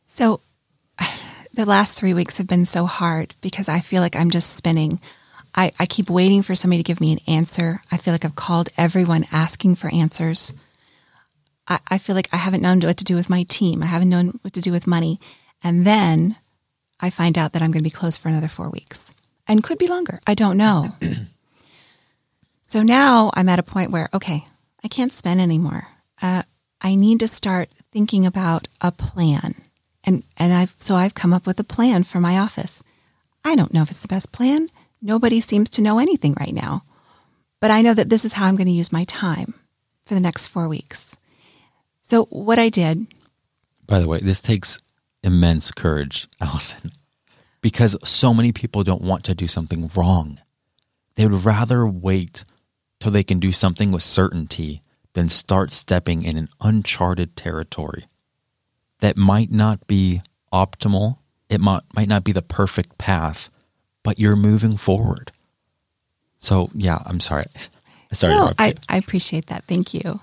So 0.04 0.40
the 1.54 1.64
last 1.64 1.96
three 1.96 2.14
weeks 2.14 2.38
have 2.38 2.46
been 2.46 2.66
so 2.66 2.84
hard 2.86 3.34
because 3.40 3.68
I 3.68 3.80
feel 3.80 4.02
like 4.02 4.16
I'm 4.16 4.30
just 4.30 4.54
spinning. 4.54 5.00
I, 5.54 5.72
I 5.80 5.86
keep 5.86 6.10
waiting 6.10 6.42
for 6.42 6.54
somebody 6.54 6.82
to 6.82 6.86
give 6.86 7.00
me 7.00 7.12
an 7.12 7.20
answer. 7.26 7.80
I 7.90 7.96
feel 7.96 8.12
like 8.12 8.24
I've 8.24 8.34
called 8.34 8.68
everyone 8.76 9.26
asking 9.32 9.76
for 9.76 9.88
answers. 9.92 10.54
I, 11.68 11.78
I 11.88 11.98
feel 11.98 12.14
like 12.14 12.28
I 12.32 12.36
haven't 12.36 12.62
known 12.62 12.80
what 12.80 12.96
to 12.98 13.04
do 13.04 13.14
with 13.14 13.30
my 13.30 13.44
team. 13.44 13.82
I 13.82 13.86
haven't 13.86 14.08
known 14.08 14.38
what 14.42 14.52
to 14.54 14.60
do 14.60 14.72
with 14.72 14.86
money. 14.86 15.20
And 15.62 15.86
then 15.86 16.36
I 17.00 17.10
find 17.10 17.36
out 17.36 17.52
that 17.52 17.62
I'm 17.62 17.70
going 17.70 17.82
to 17.82 17.90
be 17.90 17.90
closed 17.90 18.20
for 18.20 18.28
another 18.28 18.48
four 18.48 18.70
weeks 18.70 19.10
and 19.46 19.62
could 19.62 19.78
be 19.78 19.88
longer. 19.88 20.20
I 20.26 20.34
don't 20.34 20.56
know. 20.56 20.90
so 22.62 22.82
now 22.82 23.30
I'm 23.34 23.48
at 23.48 23.58
a 23.58 23.64
point 23.64 23.90
where, 23.90 24.08
okay, 24.14 24.44
I 24.84 24.88
can't 24.88 25.12
spend 25.12 25.40
anymore. 25.40 25.88
Uh, 26.20 26.42
I 26.80 26.94
need 26.94 27.20
to 27.20 27.28
start 27.28 27.68
thinking 27.92 28.26
about 28.26 28.68
a 28.80 28.92
plan. 28.92 29.54
And, 30.04 30.22
and 30.36 30.52
I've, 30.52 30.74
so 30.78 30.94
I've 30.94 31.14
come 31.14 31.32
up 31.32 31.46
with 31.46 31.58
a 31.58 31.64
plan 31.64 32.04
for 32.04 32.20
my 32.20 32.38
office. 32.38 32.82
I 33.44 33.54
don't 33.54 33.74
know 33.74 33.82
if 33.82 33.90
it's 33.90 34.02
the 34.02 34.08
best 34.08 34.32
plan. 34.32 34.68
Nobody 35.02 35.40
seems 35.40 35.70
to 35.70 35.82
know 35.82 35.98
anything 35.98 36.34
right 36.38 36.54
now. 36.54 36.84
But 37.60 37.70
I 37.70 37.82
know 37.82 37.94
that 37.94 38.08
this 38.08 38.24
is 38.24 38.34
how 38.34 38.46
I'm 38.46 38.56
going 38.56 38.66
to 38.66 38.72
use 38.72 38.92
my 38.92 39.04
time 39.04 39.54
for 40.04 40.14
the 40.14 40.20
next 40.20 40.48
four 40.48 40.68
weeks. 40.68 41.15
So 42.08 42.26
what 42.26 42.60
I 42.60 42.68
did, 42.68 43.08
By 43.84 43.98
the 43.98 44.06
way, 44.06 44.20
this 44.20 44.40
takes 44.40 44.78
immense 45.24 45.72
courage, 45.72 46.28
Allison, 46.40 46.92
because 47.60 47.96
so 48.04 48.32
many 48.32 48.52
people 48.52 48.84
don't 48.84 49.02
want 49.02 49.24
to 49.24 49.34
do 49.34 49.48
something 49.48 49.90
wrong. 49.92 50.38
They 51.16 51.26
would 51.26 51.44
rather 51.44 51.84
wait 51.84 52.44
till 53.00 53.10
they 53.10 53.24
can 53.24 53.40
do 53.40 53.50
something 53.50 53.90
with 53.90 54.04
certainty 54.04 54.82
than 55.14 55.28
start 55.28 55.72
stepping 55.72 56.22
in 56.22 56.36
an 56.36 56.48
uncharted 56.60 57.34
territory 57.34 58.04
that 59.00 59.16
might 59.16 59.50
not 59.50 59.88
be 59.88 60.22
optimal. 60.52 61.18
It 61.48 61.60
might, 61.60 61.82
might 61.92 62.08
not 62.08 62.22
be 62.22 62.30
the 62.30 62.40
perfect 62.40 62.98
path, 62.98 63.50
but 64.04 64.20
you're 64.20 64.36
moving 64.36 64.76
forward. 64.76 65.32
So, 66.38 66.70
yeah, 66.72 67.00
I'm 67.04 67.18
sorry. 67.18 67.46
Sorry 68.12 68.34
to 68.34 68.40
No, 68.40 68.52
I. 68.56 68.74
I 68.88 68.96
appreciate 68.98 69.46
that. 69.48 69.64
Thank 69.64 69.92
you. 69.92 70.20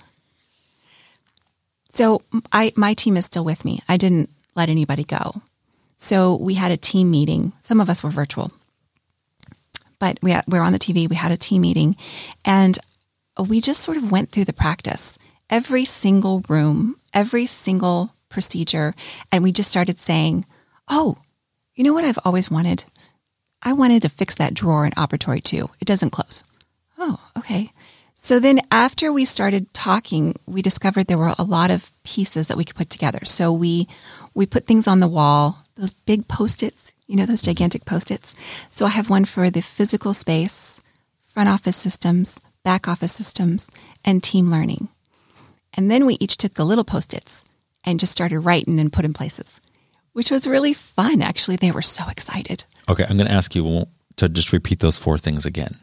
So 1.93 2.21
I 2.51 2.73
my 2.75 2.93
team 2.95 3.17
is 3.17 3.25
still 3.25 3.45
with 3.45 3.63
me. 3.63 3.81
I 3.87 3.97
didn't 3.97 4.29
let 4.55 4.69
anybody 4.69 5.03
go. 5.03 5.41
So 5.95 6.35
we 6.35 6.55
had 6.55 6.71
a 6.71 6.77
team 6.77 7.11
meeting. 7.11 7.53
Some 7.61 7.79
of 7.79 7.89
us 7.89 8.03
were 8.03 8.09
virtual, 8.09 8.51
but 9.99 10.17
we 10.21 10.31
had, 10.31 10.43
we 10.47 10.57
were 10.57 10.65
on 10.65 10.73
the 10.73 10.79
TV. 10.79 11.07
We 11.07 11.15
had 11.15 11.31
a 11.31 11.37
team 11.37 11.61
meeting, 11.61 11.95
and 12.43 12.77
we 13.47 13.61
just 13.61 13.81
sort 13.81 13.97
of 13.97 14.11
went 14.11 14.31
through 14.31 14.45
the 14.45 14.53
practice, 14.53 15.17
every 15.49 15.85
single 15.85 16.43
room, 16.49 16.97
every 17.13 17.45
single 17.45 18.13
procedure, 18.27 18.93
and 19.31 19.43
we 19.43 19.51
just 19.51 19.69
started 19.69 19.99
saying, 19.99 20.45
"Oh, 20.89 21.17
you 21.75 21.83
know 21.83 21.93
what 21.93 22.05
I've 22.05 22.19
always 22.25 22.49
wanted? 22.51 22.85
I 23.61 23.73
wanted 23.73 24.01
to 24.01 24.09
fix 24.09 24.35
that 24.35 24.55
drawer 24.55 24.85
in 24.85 24.91
operatory 24.93 25.41
two. 25.43 25.69
It 25.79 25.85
doesn't 25.85 26.09
close." 26.09 26.43
Oh, 26.97 27.19
okay. 27.37 27.71
So 28.23 28.39
then 28.39 28.61
after 28.71 29.11
we 29.11 29.25
started 29.25 29.73
talking, 29.73 30.39
we 30.45 30.61
discovered 30.61 31.07
there 31.07 31.17
were 31.17 31.35
a 31.37 31.43
lot 31.43 31.69
of 31.69 31.91
pieces 32.05 32.47
that 32.47 32.55
we 32.55 32.63
could 32.63 32.77
put 32.77 32.89
together. 32.89 33.25
So 33.25 33.51
we 33.51 33.85
we 34.33 34.45
put 34.45 34.65
things 34.65 34.87
on 34.87 35.01
the 35.01 35.09
wall, 35.09 35.57
those 35.75 35.91
big 35.91 36.29
post-its, 36.29 36.93
you 37.05 37.17
know, 37.17 37.25
those 37.25 37.41
gigantic 37.41 37.83
post-its. 37.83 38.33
So 38.71 38.85
I 38.85 38.89
have 38.91 39.09
one 39.09 39.25
for 39.25 39.49
the 39.49 39.61
physical 39.61 40.13
space, 40.13 40.79
front 41.25 41.49
office 41.49 41.75
systems, 41.75 42.39
back 42.63 42.87
office 42.87 43.11
systems, 43.11 43.69
and 44.05 44.23
team 44.23 44.49
learning. 44.49 44.87
And 45.73 45.91
then 45.91 46.05
we 46.05 46.15
each 46.21 46.37
took 46.37 46.53
the 46.53 46.65
little 46.65 46.85
post-its 46.85 47.43
and 47.83 47.99
just 47.99 48.13
started 48.13 48.39
writing 48.39 48.79
and 48.79 48.93
put 48.93 49.03
in 49.03 49.13
places, 49.13 49.59
which 50.13 50.31
was 50.31 50.47
really 50.47 50.73
fun. 50.73 51.21
Actually, 51.21 51.57
they 51.57 51.71
were 51.71 51.81
so 51.81 52.05
excited. 52.07 52.63
Okay, 52.87 53.03
I'm 53.03 53.17
going 53.17 53.27
to 53.27 53.33
ask 53.33 53.53
you 53.53 53.85
to 54.15 54.29
just 54.29 54.53
repeat 54.53 54.79
those 54.79 54.97
four 54.97 55.17
things 55.17 55.45
again. 55.45 55.75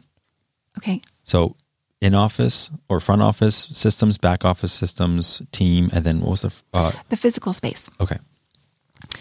Okay. 0.79 1.03
So 1.23 1.55
in 2.01 2.15
office 2.15 2.71
or 2.89 2.99
front 2.99 3.21
office 3.21 3.69
systems, 3.71 4.17
back 4.17 4.43
office 4.43 4.73
systems, 4.73 5.41
team, 5.51 5.89
and 5.93 6.03
then 6.03 6.19
what 6.21 6.31
was 6.31 6.41
the 6.41 6.51
uh, 6.73 6.91
The 7.09 7.17
physical 7.17 7.53
space. 7.53 7.89
okay? 7.99 8.17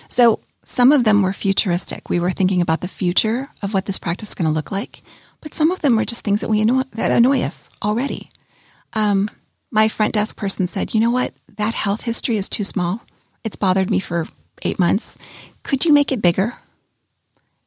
So 0.09 0.41
some 0.65 0.91
of 0.93 1.05
them 1.05 1.23
were 1.23 1.33
futuristic. 1.33 2.09
We 2.09 2.21
were 2.21 2.31
thinking 2.31 2.61
about 2.63 2.81
the 2.81 2.89
future 2.89 3.47
of 3.63 3.75
what 3.75 3.85
this 3.85 3.99
practice 3.99 4.31
is 4.31 4.35
going 4.35 4.49
to 4.49 4.55
look 4.55 4.73
like, 4.73 5.03
but 5.41 5.55
some 5.55 5.71
of 5.71 5.81
them 5.81 5.97
were 5.97 6.05
just 6.05 6.25
things 6.25 6.41
that 6.41 6.49
we 6.51 6.61
annoy, 6.61 6.83
that 6.95 7.11
annoy 7.11 7.43
us 7.43 7.69
already. 7.83 8.31
Um, 8.95 9.29
my 9.71 9.89
front 9.89 10.15
desk 10.15 10.37
person 10.37 10.67
said, 10.67 10.95
"You 10.95 11.01
know 11.01 11.11
what? 11.13 11.33
That 11.57 11.75
health 11.75 12.03
history 12.03 12.37
is 12.37 12.49
too 12.49 12.65
small. 12.65 13.03
It's 13.45 13.57
bothered 13.57 13.91
me 13.91 14.01
for 14.01 14.27
eight 14.63 14.79
months. 14.79 15.17
Could 15.63 15.85
you 15.85 15.93
make 15.93 16.11
it 16.13 16.23
bigger?" 16.23 16.53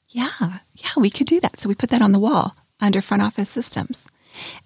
Yeah, 0.10 0.30
yeah, 0.76 0.92
we 0.98 1.10
could 1.10 1.28
do 1.28 1.40
that. 1.40 1.60
So 1.60 1.68
we 1.70 1.76
put 1.76 1.90
that 1.90 2.02
on 2.02 2.12
the 2.12 2.20
wall 2.20 2.56
under 2.80 3.02
front 3.02 3.24
office 3.24 3.50
systems. 3.50 4.06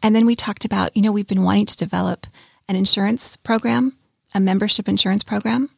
And 0.01 0.15
then 0.15 0.25
we 0.25 0.35
talked 0.35 0.65
about, 0.65 0.95
you 0.95 1.01
know, 1.01 1.11
we've 1.11 1.27
been 1.27 1.43
wanting 1.43 1.65
to 1.67 1.77
develop 1.77 2.27
an 2.67 2.75
insurance 2.75 3.37
program, 3.37 3.97
a 4.33 4.39
membership 4.39 4.87
insurance 4.87 5.23
program. 5.23 5.69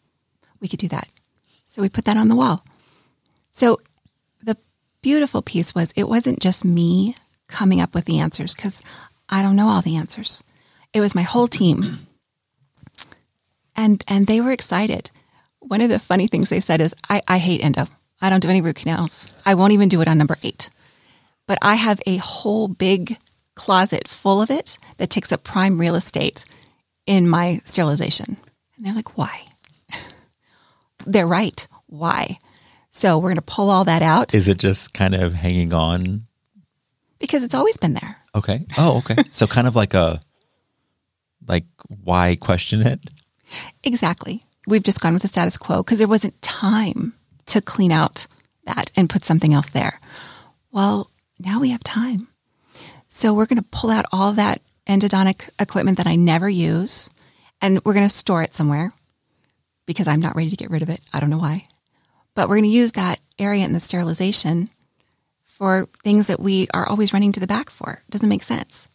We 0.60 0.68
could 0.68 0.80
do 0.80 0.88
that. 0.90 1.12
So 1.66 1.82
we 1.82 1.90
put 1.90 2.06
that 2.06 2.18
on 2.18 2.28
the 2.28 2.36
wall. 2.36 2.66
So 3.52 3.80
the 4.42 4.58
beautiful 5.02 5.42
piece 5.42 5.76
was 5.76 5.94
it 5.96 6.10
wasn't 6.10 6.40
just 6.40 6.66
me 6.66 7.16
coming 7.48 7.82
up 7.82 7.94
with 7.94 8.06
the 8.06 8.20
answers 8.20 8.56
because 8.56 8.82
I 9.28 9.42
don't 9.42 9.56
know 9.56 9.70
all 9.70 9.82
the 9.82 9.96
answers. 9.96 10.44
It 10.94 11.02
was 11.02 11.16
my 11.16 11.22
whole 11.22 11.48
team. 11.48 12.08
And 13.76 14.04
and 14.08 14.28
they 14.28 14.42
were 14.42 14.52
excited. 14.52 15.12
One 15.60 15.82
of 15.82 15.90
the 15.90 16.00
funny 16.00 16.28
things 16.28 16.50
they 16.50 16.60
said 16.60 16.82
is, 16.82 16.96
I, 17.10 17.22
I 17.28 17.38
hate 17.38 17.64
endo. 17.64 17.86
I 18.22 18.30
don't 18.30 18.42
do 18.42 18.50
any 18.50 18.62
root 18.62 18.78
canals. 18.78 19.32
I 19.46 19.56
won't 19.56 19.74
even 19.74 19.90
do 19.90 20.02
it 20.02 20.08
on 20.08 20.18
number 20.18 20.38
eight. 20.44 20.70
But 21.46 21.60
I 21.62 21.76
have 21.76 22.02
a 22.06 22.18
whole 22.18 22.68
big 22.68 23.18
closet 23.60 24.08
full 24.08 24.42
of 24.42 24.50
it 24.50 24.78
that 24.98 25.10
takes 25.10 25.34
up 25.34 25.44
prime 25.44 25.78
real 25.78 25.96
estate 25.96 26.46
in 27.06 27.28
my 27.28 27.60
sterilization. 27.66 28.38
And 28.78 28.86
they're 28.86 28.94
like, 28.94 29.18
why? 29.18 29.42
they're 31.06 31.28
right. 31.28 31.68
Why? 31.88 32.40
So 32.92 33.18
we're 33.18 33.32
going 33.32 33.36
to 33.36 33.42
pull 33.42 33.70
all 33.70 33.84
that 33.84 34.02
out 34.02 34.34
Is 34.34 34.48
it 34.48 34.60
just 34.60 34.94
kind 34.94 35.14
of 35.14 35.34
hanging 35.34 35.74
on? 35.74 36.26
because 37.20 37.44
it's 37.44 37.54
always 37.54 37.76
been 37.76 37.96
there. 37.96 38.16
Okay. 38.34 38.62
Oh, 38.78 39.00
okay. 39.00 39.24
so 39.30 39.46
kind 39.46 39.68
of 39.68 39.76
like 39.76 39.94
a 39.94 40.22
like 41.46 41.66
why 42.06 42.38
question 42.40 42.82
it? 42.88 43.02
Exactly. 43.84 44.46
We've 44.68 44.84
just 44.84 45.02
gone 45.02 45.14
with 45.14 45.24
the 45.24 45.28
status 45.28 45.58
quo 45.58 45.84
because 45.84 46.00
there 46.00 46.08
wasn't 46.08 46.42
time 46.42 47.14
to 47.48 47.60
clean 47.60 47.92
out 47.92 48.26
that 48.64 48.90
and 48.96 49.10
put 49.10 49.26
something 49.26 49.54
else 49.54 49.70
there. 49.70 50.00
Well, 50.72 51.12
now 51.40 51.60
we 51.60 51.72
have 51.72 51.84
time. 51.84 52.29
So 53.10 53.34
we're 53.34 53.48
going 53.48 53.62
to 53.62 53.68
pull 53.70 53.90
out 53.90 54.06
all 54.12 54.34
that 54.34 54.62
endodontic 54.88 55.50
equipment 55.60 55.98
that 55.98 56.08
I 56.08 56.16
never 56.16 56.48
use 56.48 57.10
and 57.62 57.84
we're 57.84 57.94
going 57.94 58.08
to 58.08 58.16
store 58.16 58.44
it 58.44 58.56
somewhere 58.56 58.92
because 59.86 60.08
I'm 60.08 60.20
not 60.20 60.36
ready 60.36 60.52
to 60.52 60.56
get 60.56 60.70
rid 60.70 60.84
of 60.84 60.90
it. 60.90 61.02
I 61.12 61.20
don't 61.20 61.32
know 61.32 61.40
why. 61.40 61.68
But 62.36 62.48
we're 62.48 62.58
going 62.58 62.70
to 62.70 62.78
use 62.78 62.94
that 62.94 63.20
area 63.38 63.66
in 63.66 63.74
the 63.74 63.80
sterilization 63.80 64.70
for 65.44 65.90
things 66.04 66.28
that 66.28 66.40
we 66.40 66.68
are 66.74 66.88
always 66.88 67.12
running 67.12 67.32
to 67.34 67.40
the 67.40 67.48
back 67.48 67.70
for. 67.70 68.04
Doesn't 68.10 68.30
make 68.30 68.44
sense. 68.44 68.88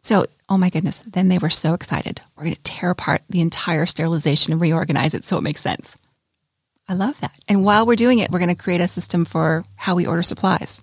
So, 0.00 0.26
oh 0.48 0.58
my 0.58 0.68
goodness, 0.68 1.02
then 1.06 1.28
they 1.28 1.38
were 1.38 1.50
so 1.50 1.74
excited. 1.74 2.20
We're 2.36 2.44
going 2.44 2.56
to 2.56 2.62
tear 2.62 2.90
apart 2.90 3.22
the 3.30 3.40
entire 3.40 3.86
sterilization 3.86 4.52
and 4.52 4.60
reorganize 4.60 5.14
it 5.14 5.24
so 5.24 5.36
it 5.36 5.42
makes 5.42 5.60
sense. 5.60 5.96
I 6.88 6.94
love 6.94 7.20
that. 7.20 7.32
And 7.48 7.64
while 7.64 7.86
we're 7.86 7.96
doing 7.96 8.18
it, 8.18 8.30
we're 8.30 8.38
going 8.38 8.54
to 8.54 8.60
create 8.62 8.80
a 8.80 8.88
system 8.88 9.24
for 9.24 9.62
how 9.76 9.94
we 9.94 10.06
order 10.06 10.22
supplies. 10.22 10.78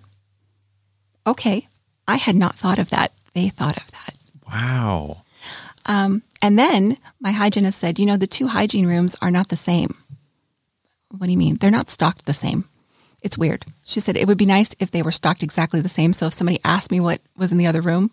Okay, 1.26 1.68
I 2.08 2.16
had 2.16 2.36
not 2.36 2.56
thought 2.56 2.78
of 2.78 2.90
that. 2.90 3.12
They 3.34 3.48
thought 3.48 3.76
of 3.76 3.90
that. 3.92 4.14
Wow. 4.46 5.22
Um, 5.86 6.22
and 6.42 6.58
then 6.58 6.98
my 7.20 7.32
hygienist 7.32 7.78
said, 7.78 7.98
you 7.98 8.06
know, 8.06 8.16
the 8.16 8.26
two 8.26 8.48
hygiene 8.48 8.86
rooms 8.86 9.16
are 9.20 9.30
not 9.30 9.48
the 9.48 9.56
same. 9.56 9.94
What 11.10 11.26
do 11.26 11.32
you 11.32 11.38
mean? 11.38 11.56
They're 11.56 11.70
not 11.70 11.90
stocked 11.90 12.26
the 12.26 12.34
same. 12.34 12.64
It's 13.22 13.38
weird. 13.38 13.64
She 13.84 14.00
said 14.00 14.16
it 14.16 14.26
would 14.26 14.38
be 14.38 14.46
nice 14.46 14.74
if 14.78 14.90
they 14.90 15.02
were 15.02 15.12
stocked 15.12 15.42
exactly 15.42 15.80
the 15.80 15.88
same. 15.88 16.12
So 16.12 16.26
if 16.26 16.34
somebody 16.34 16.60
asked 16.64 16.90
me 16.90 17.00
what 17.00 17.20
was 17.36 17.52
in 17.52 17.58
the 17.58 17.66
other 17.66 17.80
room, 17.80 18.10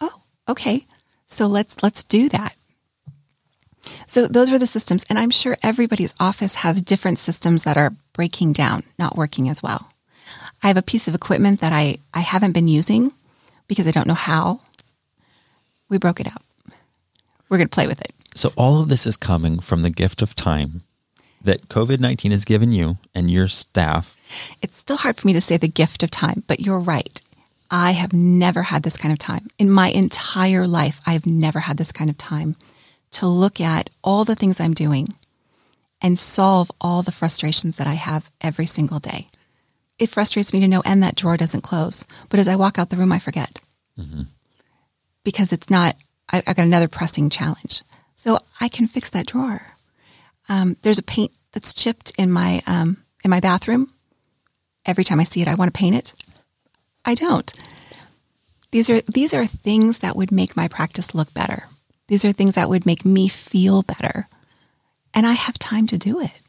oh, 0.00 0.22
okay. 0.48 0.86
So 1.26 1.46
let's 1.46 1.82
let's 1.82 2.04
do 2.04 2.28
that. 2.30 2.54
So 4.06 4.26
those 4.26 4.50
were 4.50 4.58
the 4.58 4.66
systems, 4.66 5.04
and 5.08 5.18
I'm 5.18 5.30
sure 5.30 5.56
everybody's 5.62 6.14
office 6.20 6.56
has 6.56 6.82
different 6.82 7.18
systems 7.18 7.64
that 7.64 7.76
are 7.76 7.94
breaking 8.12 8.52
down, 8.52 8.82
not 8.98 9.16
working 9.16 9.48
as 9.48 9.62
well. 9.62 9.92
I 10.62 10.68
have 10.68 10.76
a 10.76 10.82
piece 10.82 11.08
of 11.08 11.14
equipment 11.14 11.60
that 11.60 11.72
I, 11.72 11.98
I 12.12 12.20
haven't 12.20 12.52
been 12.52 12.68
using 12.68 13.12
because 13.68 13.86
I 13.86 13.90
don't 13.90 14.06
know 14.06 14.14
how. 14.14 14.60
We 15.88 15.98
broke 15.98 16.20
it 16.20 16.26
out. 16.26 16.42
We're 17.48 17.58
going 17.58 17.68
to 17.68 17.74
play 17.74 17.86
with 17.86 18.00
it. 18.00 18.12
So 18.34 18.50
all 18.56 18.80
of 18.80 18.88
this 18.88 19.06
is 19.06 19.16
coming 19.16 19.58
from 19.58 19.82
the 19.82 19.90
gift 19.90 20.20
of 20.20 20.34
time 20.34 20.82
that 21.42 21.68
COVID-19 21.68 22.30
has 22.32 22.44
given 22.44 22.72
you 22.72 22.98
and 23.14 23.30
your 23.30 23.48
staff. 23.48 24.16
It's 24.60 24.76
still 24.76 24.96
hard 24.96 25.16
for 25.16 25.26
me 25.26 25.32
to 25.32 25.40
say 25.40 25.56
the 25.56 25.68
gift 25.68 26.02
of 26.02 26.10
time, 26.10 26.42
but 26.46 26.60
you're 26.60 26.78
right. 26.78 27.22
I 27.70 27.92
have 27.92 28.12
never 28.12 28.64
had 28.64 28.82
this 28.82 28.96
kind 28.96 29.12
of 29.12 29.18
time. 29.18 29.48
In 29.58 29.70
my 29.70 29.88
entire 29.88 30.66
life, 30.66 31.00
I've 31.06 31.26
never 31.26 31.60
had 31.60 31.76
this 31.76 31.92
kind 31.92 32.10
of 32.10 32.18
time 32.18 32.56
to 33.12 33.26
look 33.26 33.60
at 33.60 33.90
all 34.02 34.24
the 34.24 34.34
things 34.34 34.60
I'm 34.60 34.74
doing 34.74 35.08
and 36.00 36.18
solve 36.18 36.70
all 36.80 37.02
the 37.02 37.12
frustrations 37.12 37.76
that 37.76 37.86
I 37.86 37.94
have 37.94 38.30
every 38.40 38.66
single 38.66 38.98
day. 38.98 39.28
It 39.98 40.10
frustrates 40.10 40.52
me 40.52 40.60
to 40.60 40.68
no 40.68 40.80
end 40.80 41.02
that 41.02 41.16
drawer 41.16 41.36
doesn't 41.36 41.62
close, 41.62 42.06
but 42.28 42.38
as 42.40 42.48
I 42.48 42.56
walk 42.56 42.78
out 42.78 42.90
the 42.90 42.96
room, 42.96 43.12
I 43.12 43.18
forget 43.18 43.60
because 45.24 45.52
it's 45.52 45.68
not, 45.68 45.96
I, 46.32 46.42
I 46.46 46.54
got 46.54 46.64
another 46.64 46.88
pressing 46.88 47.30
challenge. 47.30 47.82
So 48.16 48.38
I 48.60 48.68
can 48.68 48.86
fix 48.86 49.10
that 49.10 49.26
drawer. 49.26 49.60
Um, 50.48 50.76
there's 50.82 50.98
a 50.98 51.02
paint 51.02 51.32
that's 51.52 51.74
chipped 51.74 52.12
in 52.18 52.30
my 52.30 52.62
um, 52.66 52.96
in 53.24 53.30
my 53.30 53.40
bathroom. 53.40 53.92
Every 54.86 55.04
time 55.04 55.20
I 55.20 55.24
see 55.24 55.42
it, 55.42 55.48
I 55.48 55.54
want 55.54 55.72
to 55.72 55.78
paint 55.78 55.96
it. 55.96 56.12
I 57.04 57.14
don't. 57.14 57.52
These 58.70 58.88
are 58.90 59.00
these 59.02 59.34
are 59.34 59.46
things 59.46 59.98
that 59.98 60.16
would 60.16 60.32
make 60.32 60.56
my 60.56 60.68
practice 60.68 61.14
look 61.14 61.32
better. 61.34 61.64
These 62.06 62.24
are 62.24 62.32
things 62.32 62.54
that 62.54 62.68
would 62.68 62.86
make 62.86 63.04
me 63.04 63.28
feel 63.28 63.82
better, 63.82 64.28
and 65.12 65.26
I 65.26 65.32
have 65.32 65.58
time 65.58 65.86
to 65.88 65.98
do 65.98 66.20
it. 66.20 66.40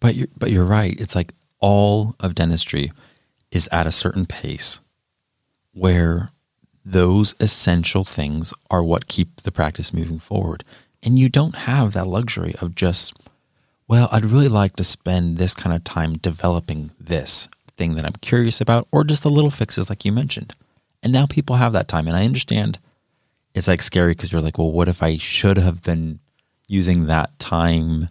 But 0.00 0.16
you're, 0.16 0.28
but 0.36 0.50
you're 0.50 0.64
right. 0.64 1.00
It's 1.00 1.14
like 1.14 1.32
all 1.62 2.14
of 2.20 2.34
dentistry 2.34 2.92
is 3.50 3.68
at 3.72 3.86
a 3.86 3.92
certain 3.92 4.26
pace 4.26 4.80
where 5.72 6.30
those 6.84 7.34
essential 7.40 8.04
things 8.04 8.52
are 8.70 8.82
what 8.82 9.06
keep 9.06 9.42
the 9.42 9.52
practice 9.52 9.94
moving 9.94 10.18
forward. 10.18 10.64
And 11.02 11.18
you 11.18 11.28
don't 11.28 11.54
have 11.54 11.92
that 11.92 12.06
luxury 12.06 12.54
of 12.60 12.74
just, 12.74 13.14
well, 13.88 14.08
I'd 14.12 14.24
really 14.24 14.48
like 14.48 14.76
to 14.76 14.84
spend 14.84 15.38
this 15.38 15.54
kind 15.54 15.74
of 15.74 15.84
time 15.84 16.18
developing 16.18 16.90
this 17.00 17.48
thing 17.76 17.94
that 17.94 18.04
I'm 18.04 18.12
curious 18.20 18.60
about, 18.60 18.86
or 18.92 19.04
just 19.04 19.22
the 19.22 19.30
little 19.30 19.50
fixes 19.50 19.88
like 19.88 20.04
you 20.04 20.12
mentioned. 20.12 20.54
And 21.02 21.12
now 21.12 21.26
people 21.26 21.56
have 21.56 21.72
that 21.72 21.88
time. 21.88 22.06
And 22.06 22.16
I 22.16 22.24
understand 22.24 22.78
it's 23.54 23.68
like 23.68 23.82
scary 23.82 24.12
because 24.12 24.32
you're 24.32 24.40
like, 24.40 24.58
well, 24.58 24.70
what 24.70 24.88
if 24.88 25.02
I 25.02 25.16
should 25.16 25.56
have 25.56 25.82
been 25.82 26.20
using 26.68 27.06
that 27.06 27.38
time 27.38 28.08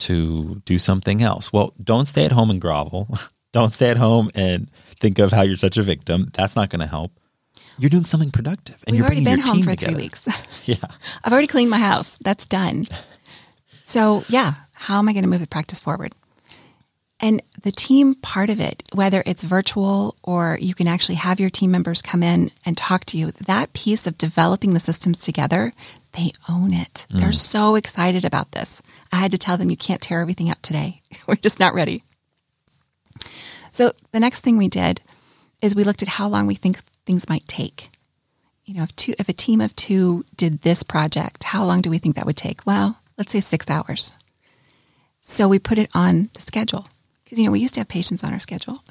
to 0.00 0.62
do 0.64 0.78
something 0.78 1.22
else? 1.22 1.52
Well, 1.52 1.72
don't 1.82 2.06
stay 2.06 2.24
at 2.24 2.32
home 2.32 2.50
and 2.50 2.60
grovel. 2.60 3.08
don't 3.52 3.72
stay 3.72 3.88
at 3.90 3.96
home 3.96 4.30
and 4.34 4.68
think 5.00 5.18
of 5.18 5.32
how 5.32 5.42
you're 5.42 5.56
such 5.56 5.76
a 5.76 5.82
victim. 5.82 6.30
That's 6.34 6.56
not 6.56 6.70
going 6.70 6.80
to 6.80 6.86
help. 6.86 7.12
You're 7.78 7.90
doing 7.90 8.06
something 8.06 8.30
productive, 8.30 8.82
and 8.86 8.92
We've 8.94 8.98
you're 9.00 9.06
already 9.06 9.24
been 9.24 9.38
your 9.38 9.46
home 9.46 9.62
for 9.62 9.70
together. 9.70 9.92
three 9.92 10.02
weeks. 10.02 10.26
Yeah, 10.64 10.76
I've 11.22 11.32
already 11.32 11.46
cleaned 11.46 11.70
my 11.70 11.78
house. 11.78 12.18
That's 12.22 12.46
done. 12.46 12.88
So, 13.84 14.24
yeah, 14.28 14.54
how 14.72 14.98
am 14.98 15.08
I 15.08 15.12
going 15.12 15.22
to 15.22 15.28
move 15.28 15.40
the 15.40 15.46
practice 15.46 15.78
forward? 15.78 16.12
And 17.20 17.40
the 17.62 17.72
team 17.72 18.14
part 18.16 18.50
of 18.50 18.60
it, 18.60 18.82
whether 18.92 19.22
it's 19.24 19.42
virtual 19.44 20.16
or 20.22 20.58
you 20.60 20.74
can 20.74 20.88
actually 20.88 21.14
have 21.14 21.38
your 21.40 21.50
team 21.50 21.70
members 21.70 22.02
come 22.02 22.22
in 22.22 22.50
and 22.66 22.76
talk 22.76 23.04
to 23.06 23.18
you, 23.18 23.30
that 23.30 23.72
piece 23.72 24.06
of 24.06 24.18
developing 24.18 24.72
the 24.72 24.80
systems 24.80 25.18
together, 25.18 25.72
they 26.16 26.32
own 26.48 26.72
it. 26.72 27.06
Mm. 27.10 27.20
They're 27.20 27.32
so 27.32 27.76
excited 27.76 28.24
about 28.24 28.52
this. 28.52 28.82
I 29.12 29.16
had 29.16 29.30
to 29.30 29.38
tell 29.38 29.56
them 29.56 29.70
you 29.70 29.76
can't 29.76 30.02
tear 30.02 30.20
everything 30.20 30.50
up 30.50 30.60
today. 30.62 31.02
We're 31.28 31.36
just 31.36 31.60
not 31.60 31.74
ready. 31.74 32.02
So, 33.70 33.92
the 34.12 34.20
next 34.20 34.40
thing 34.42 34.56
we 34.56 34.68
did 34.68 35.02
is 35.62 35.74
we 35.74 35.84
looked 35.84 36.02
at 36.02 36.08
how 36.08 36.28
long 36.28 36.46
we 36.46 36.54
think 36.54 36.78
things 37.04 37.28
might 37.28 37.46
take 37.46 37.90
you 38.66 38.74
know, 38.74 38.82
if 38.82 38.94
two, 38.96 39.14
if 39.18 39.28
a 39.28 39.32
team 39.32 39.60
of 39.60 39.74
two 39.76 40.24
did 40.36 40.62
this 40.62 40.82
project, 40.82 41.44
how 41.44 41.64
long 41.64 41.80
do 41.80 41.88
we 41.88 41.98
think 41.98 42.16
that 42.16 42.26
would 42.26 42.36
take? 42.36 42.66
Well, 42.66 42.98
let's 43.16 43.32
say 43.32 43.40
six 43.40 43.70
hours. 43.70 44.12
So 45.22 45.48
we 45.48 45.58
put 45.58 45.78
it 45.78 45.88
on 45.94 46.30
the 46.34 46.40
schedule 46.40 46.88
because, 47.24 47.38
you 47.38 47.46
know, 47.46 47.52
we 47.52 47.60
used 47.60 47.74
to 47.74 47.80
have 47.80 47.88
patients 47.88 48.24
on 48.24 48.32
our 48.32 48.40
schedule. 48.40 48.82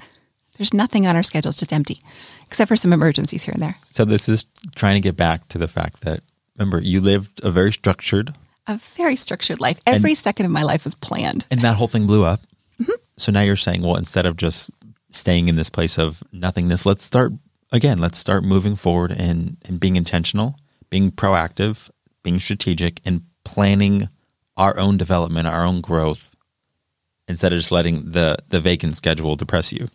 There's 0.58 0.74
nothing 0.74 1.06
on 1.06 1.18
our 1.18 1.24
schedule. 1.24 1.50
It's 1.50 1.60
just 1.60 1.74
empty, 1.74 2.02
except 2.46 2.70
for 2.70 2.78
some 2.78 2.94
emergencies 2.94 3.44
here 3.44 3.54
and 3.54 3.62
there. 3.62 3.76
So 3.92 4.06
this 4.06 4.30
is 4.30 4.46
trying 4.76 4.96
to 4.96 5.02
get 5.02 5.18
back 5.18 5.48
to 5.50 5.58
the 5.58 5.68
fact 5.68 6.02
that 6.02 6.22
remember 6.58 6.80
you 6.82 7.02
lived 7.02 7.42
a 7.44 7.52
very 7.52 7.72
structured, 7.72 8.34
A 8.68 8.78
very 8.78 9.16
structured 9.16 9.60
life. 9.60 9.80
Every 9.86 10.16
second 10.16 10.46
of 10.46 10.52
my 10.52 10.64
life 10.64 10.84
was 10.84 10.96
planned. 10.96 11.46
and 11.52 11.62
that 11.62 11.76
whole 11.78 11.88
thing 11.88 12.08
blew 12.08 12.24
up. 12.26 12.42
Mm-hmm. 12.82 12.92
So 13.18 13.32
now 13.32 13.42
you're 13.42 13.56
saying, 13.56 13.82
well, 13.82 13.96
instead 13.96 14.26
of 14.26 14.36
just 14.38 14.70
staying 15.12 15.48
in 15.48 15.56
this 15.56 15.70
place 15.70 15.98
of 15.98 16.22
nothingness, 16.32 16.86
let's 16.86 17.06
start 17.06 17.32
again. 17.72 18.00
Let's 18.00 18.18
start 18.18 18.44
moving 18.44 18.76
forward 18.76 19.12
and 19.12 19.58
and 19.66 19.80
being 19.80 19.96
intentional, 19.96 20.58
being 20.90 21.12
proactive, 21.12 21.90
being 22.24 22.40
strategic, 22.40 23.00
and 23.06 23.22
planning 23.44 24.10
our 24.58 24.78
own 24.78 24.98
development, 24.98 25.48
our 25.48 25.64
own 25.66 25.80
growth, 25.82 26.32
instead 27.28 27.54
of 27.54 27.60
just 27.60 27.72
letting 27.72 28.12
the 28.12 28.38
the 28.50 28.60
vacant 28.60 28.98
schedule 28.98 29.36
depress 29.36 29.72
you. 29.72 29.88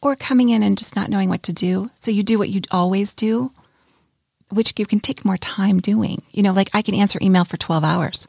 Or 0.00 0.14
coming 0.14 0.50
in 0.50 0.62
and 0.62 0.78
just 0.78 0.94
not 0.94 1.10
knowing 1.10 1.28
what 1.28 1.42
to 1.44 1.52
do. 1.52 1.90
So 1.98 2.12
you 2.12 2.22
do 2.22 2.38
what 2.38 2.50
you'd 2.50 2.68
always 2.70 3.14
do, 3.16 3.50
which 4.50 4.74
you 4.76 4.86
can 4.86 5.00
take 5.00 5.24
more 5.24 5.36
time 5.36 5.80
doing. 5.80 6.22
You 6.32 6.42
know, 6.42 6.52
like 6.52 6.70
I 6.72 6.82
can 6.82 6.94
answer 6.94 7.18
email 7.22 7.44
for 7.44 7.56
12 7.56 7.84
hours. 7.84 8.28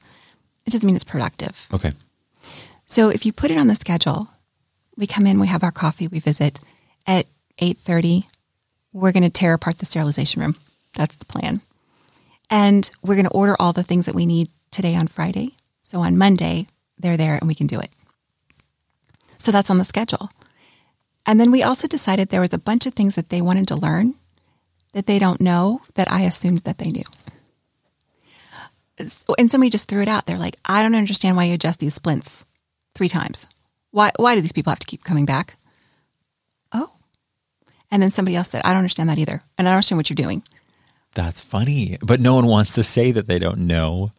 It 0.65 0.71
doesn't 0.71 0.85
mean 0.85 0.95
it's 0.95 1.03
productive. 1.03 1.67
Okay. 1.73 1.93
So 2.85 3.09
if 3.09 3.25
you 3.25 3.33
put 3.33 3.51
it 3.51 3.57
on 3.57 3.67
the 3.67 3.75
schedule, 3.75 4.29
we 4.97 5.07
come 5.07 5.25
in, 5.27 5.39
we 5.39 5.47
have 5.47 5.63
our 5.63 5.71
coffee, 5.71 6.07
we 6.07 6.19
visit 6.19 6.59
at 7.07 7.25
8:30. 7.61 8.25
We're 8.91 9.11
going 9.11 9.23
to 9.23 9.29
tear 9.29 9.53
apart 9.53 9.77
the 9.77 9.85
sterilization 9.85 10.41
room. 10.41 10.55
That's 10.95 11.15
the 11.15 11.25
plan. 11.25 11.61
And 12.49 12.89
we're 13.03 13.15
going 13.15 13.27
to 13.27 13.31
order 13.31 13.55
all 13.59 13.73
the 13.73 13.83
things 13.83 14.07
that 14.07 14.15
we 14.15 14.25
need 14.25 14.49
today 14.71 14.95
on 14.95 15.07
Friday. 15.07 15.51
So 15.81 15.99
on 15.99 16.17
Monday, 16.17 16.67
they're 16.97 17.17
there 17.17 17.35
and 17.35 17.47
we 17.47 17.55
can 17.55 17.67
do 17.67 17.79
it. 17.79 17.95
So 19.37 19.51
that's 19.51 19.69
on 19.69 19.77
the 19.77 19.85
schedule. 19.85 20.31
And 21.25 21.39
then 21.39 21.51
we 21.51 21.61
also 21.63 21.87
decided 21.87 22.29
there 22.29 22.41
was 22.41 22.53
a 22.53 22.57
bunch 22.57 22.85
of 22.85 22.93
things 22.93 23.15
that 23.15 23.29
they 23.29 23.41
wanted 23.41 23.67
to 23.67 23.75
learn 23.75 24.15
that 24.93 25.05
they 25.05 25.19
don't 25.19 25.41
know 25.41 25.81
that 25.95 26.11
I 26.11 26.21
assumed 26.21 26.59
that 26.61 26.77
they 26.77 26.89
knew. 26.89 27.03
And 29.37 29.49
somebody 29.49 29.69
just 29.69 29.87
threw 29.87 30.01
it 30.01 30.07
out. 30.07 30.25
They're 30.25 30.37
like, 30.37 30.57
I 30.65 30.83
don't 30.83 30.95
understand 30.95 31.37
why 31.37 31.45
you 31.45 31.53
adjust 31.53 31.79
these 31.79 31.95
splints 31.95 32.45
three 32.95 33.07
times. 33.07 33.47
Why, 33.91 34.11
why 34.17 34.35
do 34.35 34.41
these 34.41 34.51
people 34.51 34.71
have 34.71 34.79
to 34.79 34.87
keep 34.87 35.03
coming 35.03 35.25
back? 35.25 35.57
Oh. 36.73 36.91
And 37.89 38.03
then 38.03 38.11
somebody 38.11 38.35
else 38.35 38.49
said, 38.49 38.61
I 38.65 38.69
don't 38.69 38.79
understand 38.79 39.09
that 39.09 39.17
either. 39.17 39.41
And 39.57 39.67
I 39.67 39.71
don't 39.71 39.77
understand 39.77 39.97
what 39.97 40.09
you're 40.09 40.15
doing. 40.15 40.43
That's 41.15 41.41
funny. 41.41 41.97
But 42.01 42.19
no 42.19 42.35
one 42.35 42.45
wants 42.45 42.73
to 42.73 42.83
say 42.83 43.11
that 43.11 43.27
they 43.27 43.39
don't 43.39 43.59
know. 43.59 44.11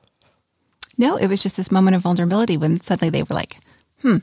No, 0.96 1.16
it 1.16 1.28
was 1.28 1.42
just 1.42 1.56
this 1.56 1.70
moment 1.70 1.96
of 1.96 2.02
vulnerability 2.02 2.56
when 2.56 2.80
suddenly 2.80 3.10
they 3.10 3.22
were 3.22 3.36
like, 3.36 3.58
hmm, 4.02 4.18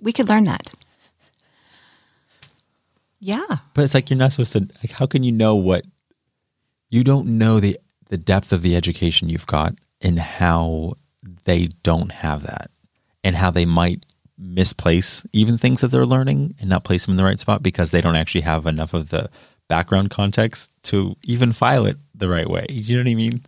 we 0.00 0.12
could 0.12 0.28
learn 0.28 0.44
that. 0.44 0.72
Yeah. 3.20 3.44
But 3.74 3.84
it's 3.84 3.94
like 3.94 4.10
you're 4.10 4.18
not 4.18 4.32
supposed 4.32 4.52
to 4.52 4.60
like 4.60 4.92
how 4.92 5.06
can 5.06 5.22
you 5.22 5.32
know 5.32 5.54
what 5.54 5.84
you 6.90 7.04
don't 7.04 7.38
know 7.38 7.60
the 7.60 7.78
the 8.08 8.18
depth 8.18 8.52
of 8.52 8.62
the 8.62 8.76
education 8.76 9.28
you've 9.28 9.46
got 9.46 9.74
and 10.00 10.18
how 10.18 10.94
they 11.44 11.68
don't 11.82 12.12
have 12.12 12.44
that 12.44 12.70
and 13.24 13.36
how 13.36 13.50
they 13.50 13.66
might 13.66 14.06
misplace 14.38 15.26
even 15.32 15.58
things 15.58 15.80
that 15.80 15.88
they're 15.88 16.06
learning 16.06 16.54
and 16.60 16.68
not 16.68 16.84
place 16.84 17.04
them 17.04 17.12
in 17.12 17.16
the 17.16 17.24
right 17.24 17.40
spot 17.40 17.62
because 17.62 17.90
they 17.90 18.00
don't 18.00 18.16
actually 18.16 18.42
have 18.42 18.66
enough 18.66 18.94
of 18.94 19.10
the 19.10 19.28
background 19.68 20.10
context 20.10 20.70
to 20.82 21.16
even 21.24 21.52
file 21.52 21.84
it 21.84 21.96
the 22.14 22.28
right 22.28 22.48
way. 22.48 22.66
You 22.70 22.96
know 22.96 23.02
what 23.02 23.10
I 23.10 23.14
mean? 23.14 23.42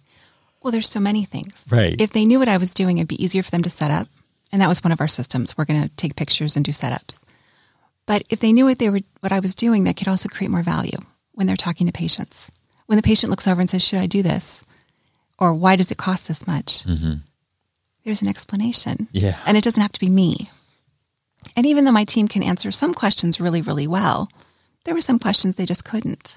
Well, 0.62 0.72
there's 0.72 0.90
so 0.90 1.00
many 1.00 1.24
things. 1.24 1.64
Right. 1.70 1.98
If 1.98 2.12
they 2.12 2.26
knew 2.26 2.38
what 2.38 2.48
I 2.48 2.58
was 2.58 2.70
doing, 2.74 2.98
it'd 2.98 3.08
be 3.08 3.22
easier 3.22 3.42
for 3.42 3.50
them 3.50 3.62
to 3.62 3.70
set 3.70 3.90
up. 3.90 4.08
And 4.52 4.60
that 4.60 4.68
was 4.68 4.84
one 4.84 4.92
of 4.92 5.00
our 5.00 5.08
systems. 5.08 5.56
We're 5.56 5.64
going 5.64 5.82
to 5.82 5.88
take 5.96 6.16
pictures 6.16 6.56
and 6.56 6.64
do 6.64 6.72
setups. 6.72 7.20
But 8.10 8.24
if 8.28 8.40
they 8.40 8.52
knew 8.52 8.64
what 8.64 8.80
they 8.80 8.90
were, 8.90 8.98
what 9.20 9.30
I 9.30 9.38
was 9.38 9.54
doing, 9.54 9.84
that 9.84 9.96
could 9.96 10.08
also 10.08 10.28
create 10.28 10.50
more 10.50 10.64
value 10.64 10.98
when 11.30 11.46
they're 11.46 11.54
talking 11.54 11.86
to 11.86 11.92
patients. 11.92 12.50
When 12.86 12.96
the 12.96 13.04
patient 13.04 13.30
looks 13.30 13.46
over 13.46 13.60
and 13.60 13.70
says, 13.70 13.84
"Should 13.84 14.00
I 14.00 14.06
do 14.06 14.20
this?" 14.20 14.64
or 15.38 15.54
"Why 15.54 15.76
does 15.76 15.92
it 15.92 15.96
cost 15.96 16.26
this 16.26 16.44
much?" 16.44 16.82
Mm-hmm. 16.86 17.12
There's 18.04 18.20
an 18.20 18.26
explanation. 18.26 19.06
Yeah. 19.12 19.38
And 19.46 19.56
it 19.56 19.62
doesn't 19.62 19.80
have 19.80 19.92
to 19.92 20.00
be 20.00 20.10
me. 20.10 20.50
And 21.54 21.66
even 21.66 21.84
though 21.84 21.92
my 21.92 22.02
team 22.02 22.26
can 22.26 22.42
answer 22.42 22.72
some 22.72 22.94
questions 22.94 23.38
really, 23.38 23.62
really 23.62 23.86
well, 23.86 24.28
there 24.86 24.94
were 24.96 25.00
some 25.00 25.20
questions 25.20 25.54
they 25.54 25.64
just 25.64 25.84
couldn't. 25.84 26.36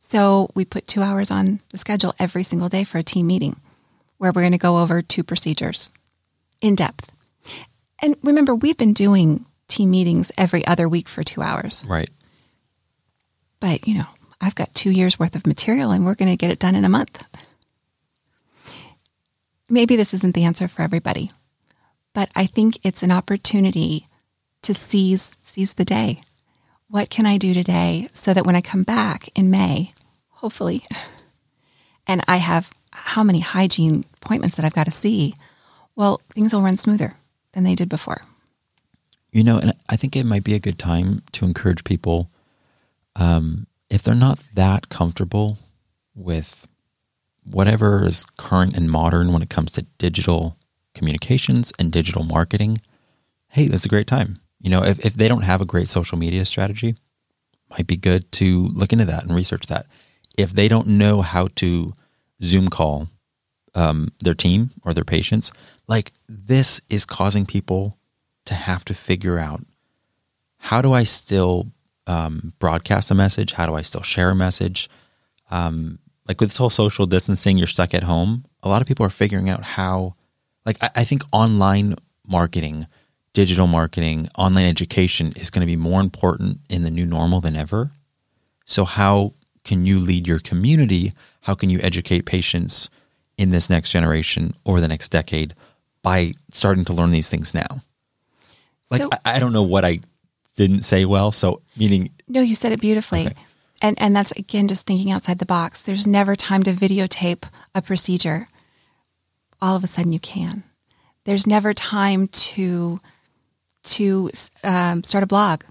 So 0.00 0.50
we 0.56 0.64
put 0.64 0.88
two 0.88 1.02
hours 1.02 1.30
on 1.30 1.60
the 1.70 1.78
schedule 1.78 2.16
every 2.18 2.42
single 2.42 2.68
day 2.68 2.82
for 2.82 2.98
a 2.98 3.04
team 3.04 3.28
meeting 3.28 3.60
where 4.18 4.32
we're 4.32 4.42
going 4.42 4.58
to 4.58 4.58
go 4.58 4.78
over 4.78 5.02
two 5.02 5.22
procedures 5.22 5.92
in 6.60 6.74
depth. 6.74 7.12
And 8.02 8.16
remember, 8.24 8.56
we've 8.56 8.76
been 8.76 8.92
doing 8.92 9.46
team 9.70 9.90
meetings 9.90 10.30
every 10.36 10.66
other 10.66 10.88
week 10.88 11.08
for 11.08 11.22
two 11.22 11.42
hours. 11.42 11.84
Right. 11.88 12.10
But, 13.60 13.86
you 13.86 13.94
know, 13.94 14.06
I've 14.40 14.54
got 14.54 14.74
two 14.74 14.90
years 14.90 15.18
worth 15.18 15.36
of 15.36 15.46
material 15.46 15.90
and 15.90 16.04
we're 16.04 16.14
going 16.14 16.30
to 16.30 16.36
get 16.36 16.50
it 16.50 16.58
done 16.58 16.74
in 16.74 16.84
a 16.84 16.88
month. 16.88 17.24
Maybe 19.68 19.96
this 19.96 20.14
isn't 20.14 20.34
the 20.34 20.44
answer 20.44 20.66
for 20.66 20.82
everybody, 20.82 21.30
but 22.12 22.30
I 22.34 22.46
think 22.46 22.78
it's 22.82 23.02
an 23.02 23.12
opportunity 23.12 24.06
to 24.62 24.74
seize 24.74 25.36
seize 25.42 25.74
the 25.74 25.84
day. 25.84 26.22
What 26.88 27.08
can 27.08 27.24
I 27.24 27.38
do 27.38 27.54
today 27.54 28.08
so 28.12 28.34
that 28.34 28.44
when 28.44 28.56
I 28.56 28.60
come 28.60 28.82
back 28.82 29.28
in 29.36 29.50
May, 29.50 29.90
hopefully, 30.28 30.82
and 32.06 32.22
I 32.26 32.38
have 32.38 32.70
how 32.92 33.22
many 33.22 33.40
hygiene 33.40 34.04
appointments 34.20 34.56
that 34.56 34.64
I've 34.64 34.74
got 34.74 34.84
to 34.84 34.90
see, 34.90 35.34
well, 35.94 36.20
things 36.30 36.52
will 36.52 36.62
run 36.62 36.76
smoother 36.76 37.14
than 37.52 37.62
they 37.62 37.76
did 37.76 37.88
before. 37.88 38.22
You 39.32 39.44
know, 39.44 39.58
and 39.58 39.74
I 39.88 39.96
think 39.96 40.16
it 40.16 40.26
might 40.26 40.44
be 40.44 40.54
a 40.54 40.60
good 40.60 40.78
time 40.78 41.22
to 41.32 41.44
encourage 41.44 41.84
people 41.84 42.30
um, 43.16 43.66
if 43.88 44.02
they're 44.02 44.14
not 44.14 44.38
that 44.54 44.88
comfortable 44.88 45.58
with 46.14 46.66
whatever 47.44 48.06
is 48.06 48.24
current 48.36 48.76
and 48.76 48.90
modern 48.90 49.32
when 49.32 49.42
it 49.42 49.50
comes 49.50 49.72
to 49.72 49.82
digital 49.98 50.56
communications 50.94 51.72
and 51.78 51.90
digital 51.90 52.24
marketing, 52.24 52.78
hey, 53.48 53.66
that's 53.66 53.84
a 53.84 53.88
great 53.88 54.06
time. 54.06 54.40
You 54.60 54.70
know, 54.70 54.84
if, 54.84 55.04
if 55.04 55.14
they 55.14 55.28
don't 55.28 55.42
have 55.42 55.60
a 55.60 55.66
great 55.66 55.88
social 55.88 56.18
media 56.18 56.44
strategy, 56.44 56.94
might 57.70 57.86
be 57.86 57.96
good 57.96 58.30
to 58.32 58.68
look 58.68 58.92
into 58.92 59.04
that 59.06 59.24
and 59.24 59.34
research 59.34 59.66
that. 59.66 59.86
If 60.38 60.52
they 60.52 60.68
don't 60.68 60.86
know 60.86 61.22
how 61.22 61.48
to 61.56 61.94
Zoom 62.42 62.68
call 62.68 63.08
um, 63.74 64.12
their 64.20 64.34
team 64.34 64.70
or 64.84 64.94
their 64.94 65.04
patients, 65.04 65.52
like 65.88 66.12
this 66.28 66.80
is 66.88 67.04
causing 67.04 67.46
people 67.46 67.96
to 68.50 68.54
have 68.54 68.84
to 68.84 68.94
figure 68.94 69.38
out 69.38 69.64
how 70.58 70.82
do 70.82 70.92
I 70.92 71.04
still 71.04 71.68
um, 72.08 72.52
broadcast 72.58 73.10
a 73.10 73.14
message? 73.14 73.52
How 73.52 73.66
do 73.66 73.74
I 73.74 73.82
still 73.82 74.02
share 74.02 74.30
a 74.30 74.34
message? 74.34 74.90
Um, 75.52 76.00
like 76.26 76.40
with 76.40 76.50
this 76.50 76.58
whole 76.58 76.68
social 76.68 77.06
distancing, 77.06 77.56
you're 77.56 77.68
stuck 77.68 77.94
at 77.94 78.02
home. 78.02 78.44
A 78.64 78.68
lot 78.68 78.82
of 78.82 78.88
people 78.88 79.06
are 79.06 79.10
figuring 79.10 79.48
out 79.48 79.62
how, 79.62 80.16
like, 80.66 80.76
I, 80.82 80.90
I 80.96 81.04
think 81.04 81.22
online 81.30 81.94
marketing, 82.26 82.88
digital 83.34 83.68
marketing, 83.68 84.28
online 84.36 84.66
education 84.66 85.32
is 85.36 85.50
going 85.50 85.60
to 85.60 85.66
be 85.66 85.76
more 85.76 86.00
important 86.00 86.58
in 86.68 86.82
the 86.82 86.90
new 86.90 87.06
normal 87.06 87.40
than 87.40 87.54
ever. 87.54 87.92
So, 88.66 88.84
how 88.84 89.34
can 89.64 89.86
you 89.86 90.00
lead 90.00 90.26
your 90.26 90.40
community? 90.40 91.12
How 91.42 91.54
can 91.54 91.70
you 91.70 91.78
educate 91.82 92.26
patients 92.26 92.90
in 93.38 93.50
this 93.50 93.70
next 93.70 93.92
generation 93.92 94.54
or 94.64 94.80
the 94.80 94.88
next 94.88 95.10
decade 95.10 95.54
by 96.02 96.34
starting 96.50 96.84
to 96.86 96.92
learn 96.92 97.10
these 97.12 97.28
things 97.28 97.54
now? 97.54 97.82
Like, 98.90 99.02
So- 99.02 99.08
I, 99.12 99.36
I 99.36 99.38
don't 99.38 99.52
know 99.52 99.62
what 99.62 99.84
I 99.84 100.00
didn't 100.56 100.82
say 100.82 101.04
well. 101.04 101.32
So, 101.32 101.62
meaning, 101.76 102.10
No, 102.28 102.40
you 102.40 102.54
said 102.54 102.72
it 102.72 102.80
beautifully. 102.80 103.26
Okay. 103.26 103.34
And 103.82 103.98
and 103.98 104.14
that's 104.14 104.32
again 104.32 104.68
just 104.68 104.84
thinking 104.86 105.10
outside 105.10 105.38
the 105.38 105.46
box. 105.46 105.80
There's 105.80 106.06
never 106.06 106.36
time 106.36 106.62
to 106.64 106.72
videotape 106.74 107.44
a 107.74 107.80
procedure. 107.80 108.46
All 109.62 109.74
of 109.74 109.82
a 109.84 109.86
sudden 109.86 110.12
you 110.12 110.20
can. 110.20 110.64
There's 111.24 111.46
never 111.46 111.72
time 111.72 112.28
to 112.28 113.00
to 113.84 114.30
um, 114.62 115.02
start 115.02 115.24
a 115.24 115.26
blog. 115.26 115.62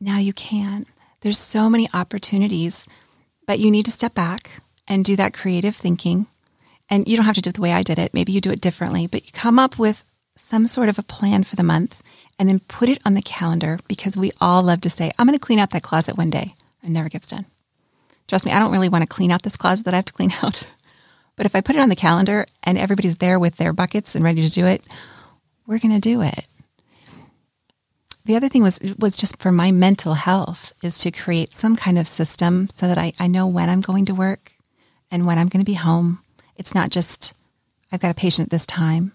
Now 0.00 0.18
you 0.18 0.34
can. 0.34 0.84
There's 1.22 1.38
so 1.38 1.70
many 1.70 1.88
opportunities, 1.94 2.86
but 3.46 3.58
you 3.58 3.70
need 3.70 3.86
to 3.86 3.90
step 3.90 4.14
back 4.14 4.50
and 4.86 5.04
do 5.06 5.16
that 5.16 5.32
creative 5.32 5.74
thinking. 5.74 6.26
And 6.90 7.08
you 7.08 7.16
don't 7.16 7.24
have 7.24 7.36
to 7.36 7.40
do 7.40 7.48
it 7.48 7.54
the 7.54 7.62
way 7.62 7.72
I 7.72 7.82
did 7.82 7.98
it. 7.98 8.12
Maybe 8.12 8.32
you 8.32 8.42
do 8.42 8.50
it 8.50 8.60
differently, 8.60 9.06
but 9.06 9.24
you 9.24 9.32
come 9.32 9.58
up 9.58 9.78
with 9.78 10.04
some 10.46 10.66
sort 10.66 10.88
of 10.88 10.98
a 10.98 11.02
plan 11.02 11.44
for 11.44 11.56
the 11.56 11.62
month 11.62 12.02
and 12.38 12.48
then 12.48 12.60
put 12.60 12.88
it 12.88 13.00
on 13.04 13.14
the 13.14 13.22
calendar 13.22 13.78
because 13.88 14.16
we 14.16 14.30
all 14.40 14.62
love 14.62 14.80
to 14.82 14.90
say, 14.90 15.10
I'm 15.18 15.26
going 15.26 15.38
to 15.38 15.44
clean 15.44 15.58
out 15.58 15.70
that 15.70 15.82
closet 15.82 16.16
one 16.16 16.30
day. 16.30 16.54
It 16.82 16.90
never 16.90 17.08
gets 17.08 17.26
done. 17.26 17.46
Trust 18.28 18.46
me, 18.46 18.52
I 18.52 18.58
don't 18.58 18.72
really 18.72 18.88
want 18.88 19.02
to 19.02 19.08
clean 19.08 19.30
out 19.30 19.42
this 19.42 19.56
closet 19.56 19.84
that 19.84 19.94
I 19.94 19.98
have 19.98 20.04
to 20.06 20.12
clean 20.12 20.32
out. 20.42 20.64
But 21.36 21.46
if 21.46 21.54
I 21.54 21.60
put 21.60 21.76
it 21.76 21.80
on 21.80 21.88
the 21.88 21.96
calendar 21.96 22.46
and 22.62 22.78
everybody's 22.78 23.18
there 23.18 23.38
with 23.38 23.56
their 23.56 23.72
buckets 23.72 24.14
and 24.14 24.24
ready 24.24 24.42
to 24.42 24.54
do 24.54 24.66
it, 24.66 24.86
we're 25.66 25.78
going 25.78 25.94
to 25.94 26.00
do 26.00 26.22
it. 26.22 26.46
The 28.26 28.36
other 28.36 28.48
thing 28.48 28.62
was 28.62 28.80
was 28.98 29.16
just 29.16 29.40
for 29.40 29.52
my 29.52 29.70
mental 29.70 30.14
health 30.14 30.72
is 30.82 30.98
to 31.00 31.10
create 31.10 31.52
some 31.52 31.76
kind 31.76 31.98
of 31.98 32.08
system 32.08 32.68
so 32.70 32.86
that 32.88 32.96
I, 32.96 33.12
I 33.18 33.26
know 33.26 33.46
when 33.46 33.68
I'm 33.68 33.82
going 33.82 34.06
to 34.06 34.14
work 34.14 34.52
and 35.10 35.26
when 35.26 35.38
I'm 35.38 35.48
going 35.48 35.64
to 35.64 35.70
be 35.70 35.76
home. 35.76 36.20
It's 36.56 36.74
not 36.74 36.90
just 36.90 37.34
I've 37.92 38.00
got 38.00 38.10
a 38.10 38.14
patient 38.14 38.46
at 38.46 38.50
this 38.50 38.64
time. 38.64 39.12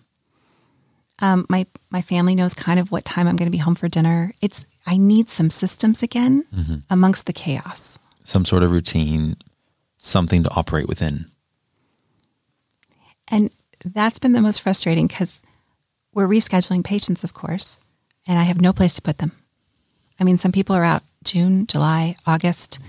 Um, 1.22 1.46
my 1.50 1.66
my 1.90 2.02
family 2.02 2.36
knows 2.36 2.54
kind 2.54 2.80
of 2.80 2.92
what 2.92 3.04
time 3.06 3.28
I'm 3.28 3.36
going 3.36 3.48
to 3.48 3.58
be 3.58 3.58
home 3.58 3.76
for 3.76 3.88
dinner. 3.90 4.32
It's 4.42 4.66
I 4.86 4.98
need 4.98 5.30
some 5.30 5.50
systems 5.50 6.02
again 6.04 6.46
amongst 6.90 7.26
the 7.26 7.34
chaos. 7.34 8.00
some 8.24 8.46
sort 8.46 8.64
of 8.64 8.72
routine, 8.72 9.36
something 9.98 10.44
to 10.44 10.50
operate 10.56 10.88
within. 10.88 11.26
And 13.28 13.54
that's 13.86 14.20
been 14.20 14.34
the 14.34 14.42
most 14.42 14.62
frustrating 14.62 15.08
because 15.08 15.42
we're 16.14 16.28
rescheduling 16.28 16.84
patients, 16.84 17.24
of 17.24 17.34
course, 17.34 17.80
and 18.28 18.40
I 18.40 18.44
have 18.44 18.62
no 18.62 18.74
place 18.74 18.96
to 18.96 19.02
put 19.02 19.18
them. 19.20 19.32
I 20.20 20.24
mean, 20.24 20.38
some 20.38 20.52
people 20.52 20.76
are 20.76 20.84
out 20.84 21.04
June, 21.24 21.68
July, 21.68 22.16
August 22.26 22.80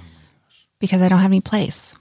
because 0.79 1.03
I 1.03 1.09
don't 1.09 1.21
have 1.21 1.31
any 1.31 1.40
place. 1.40 1.93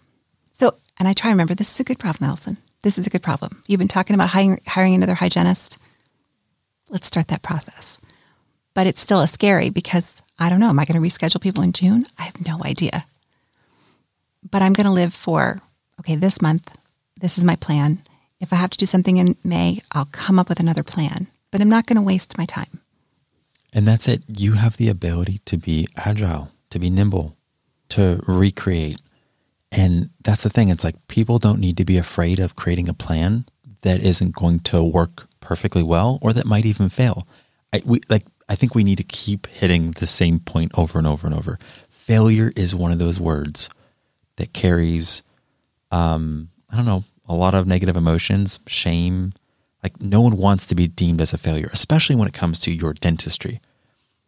So, 0.54 0.76
and 0.98 1.08
I 1.08 1.14
try 1.14 1.30
to 1.30 1.34
remember 1.34 1.54
this 1.56 1.72
is 1.74 1.80
a 1.80 1.84
good 1.84 2.00
problem, 2.00 2.30
Allison. 2.30 2.58
This 2.82 2.98
is 2.98 3.06
a 3.06 3.10
good 3.10 3.24
problem. 3.24 3.62
You've 3.68 3.80
been 3.80 3.88
talking 3.90 4.14
about 4.16 4.30
hiring, 4.30 4.62
hiring 4.66 4.96
another 4.96 5.16
hygienist. 5.16 5.80
Let's 6.90 7.08
start 7.08 7.28
that 7.28 7.42
process. 7.42 8.00
But 8.74 8.88
it's 8.88 9.02
still 9.02 9.22
a 9.22 9.28
scary 9.28 9.70
because 9.70 10.22
I 10.38 10.50
don't 10.50 10.60
know. 10.60 10.70
Am 10.70 10.80
I 10.80 10.86
going 10.86 11.02
to 11.02 11.08
reschedule 11.08 11.42
people 11.42 11.64
in 11.64 11.74
June? 11.74 12.08
I 12.18 12.24
have 12.24 12.46
no 12.46 12.64
idea. 12.64 13.06
But 14.50 14.62
I'm 14.62 14.74
going 14.74 14.86
to 14.86 14.92
live 14.92 15.14
for, 15.14 15.62
okay, 16.00 16.16
this 16.16 16.42
month, 16.42 16.76
this 17.20 17.38
is 17.38 17.44
my 17.44 17.56
plan. 17.56 18.02
If 18.40 18.54
I 18.54 18.56
have 18.56 18.70
to 18.70 18.78
do 18.78 18.86
something 18.86 19.18
in 19.18 19.36
May, 19.44 19.82
I'll 19.92 20.06
come 20.06 20.40
up 20.40 20.48
with 20.48 20.60
another 20.60 20.84
plan. 20.84 21.28
But 21.52 21.62
I'm 21.62 21.70
not 21.70 21.88
going 21.88 21.98
to 21.98 22.02
waste 22.02 22.38
my 22.38 22.46
time. 22.46 22.82
And 23.74 23.86
that's 23.86 24.08
it. 24.08 24.24
You 24.28 24.54
have 24.54 24.78
the 24.78 24.90
ability 24.90 25.40
to 25.46 25.58
be 25.58 25.88
agile, 25.98 26.50
to 26.70 26.80
be 26.80 26.90
nimble, 26.90 27.36
to 27.90 28.22
recreate. 28.26 29.02
And 29.72 30.10
that's 30.24 30.44
the 30.44 30.50
thing. 30.50 30.70
It's 30.70 30.84
like 30.84 31.08
people 31.08 31.38
don't 31.38 31.60
need 31.60 31.78
to 31.78 31.86
be 31.86 31.98
afraid 31.98 32.40
of 32.40 32.56
creating 32.56 32.88
a 32.90 32.94
plan 32.94 33.46
that 33.82 34.02
isn't 34.02 34.36
going 34.36 34.60
to 34.60 34.84
work 34.84 35.28
perfectly 35.40 35.84
well 35.84 36.20
or 36.22 36.34
that 36.34 36.46
might 36.46 36.66
even 36.66 36.90
fail. 36.90 37.28
I, 37.74 37.82
we, 37.86 38.02
like 38.10 38.26
I 38.50 38.56
think 38.56 38.74
we 38.74 38.84
need 38.84 38.98
to 38.98 39.04
keep 39.04 39.48
hitting 39.48 39.92
the 39.92 40.08
same 40.08 40.40
point 40.40 40.72
over 40.76 40.98
and 40.98 41.08
over 41.08 41.28
and 41.28 41.36
over. 41.36 41.60
Failure 41.90 42.52
is 42.56 42.74
one 42.74 42.92
of 42.92 43.00
those 43.00 43.20
words 43.20 43.70
that 44.38 44.54
carries, 44.54 45.22
um, 45.92 46.50
I 46.70 46.76
don't 46.76 46.86
know, 46.86 47.04
a 47.28 47.36
lot 47.36 47.54
of 47.54 47.68
negative 47.68 47.96
emotions, 47.96 48.60
shame. 48.66 49.34
Like, 49.84 50.02
no 50.02 50.20
one 50.22 50.36
wants 50.36 50.66
to 50.66 50.76
be 50.76 50.88
deemed 50.88 51.22
as 51.22 51.32
a 51.32 51.38
failure, 51.38 51.70
especially 51.72 52.16
when 52.16 52.28
it 52.28 52.34
comes 52.34 52.60
to 52.62 52.72
your 52.72 52.94
dentistry. 52.94 53.62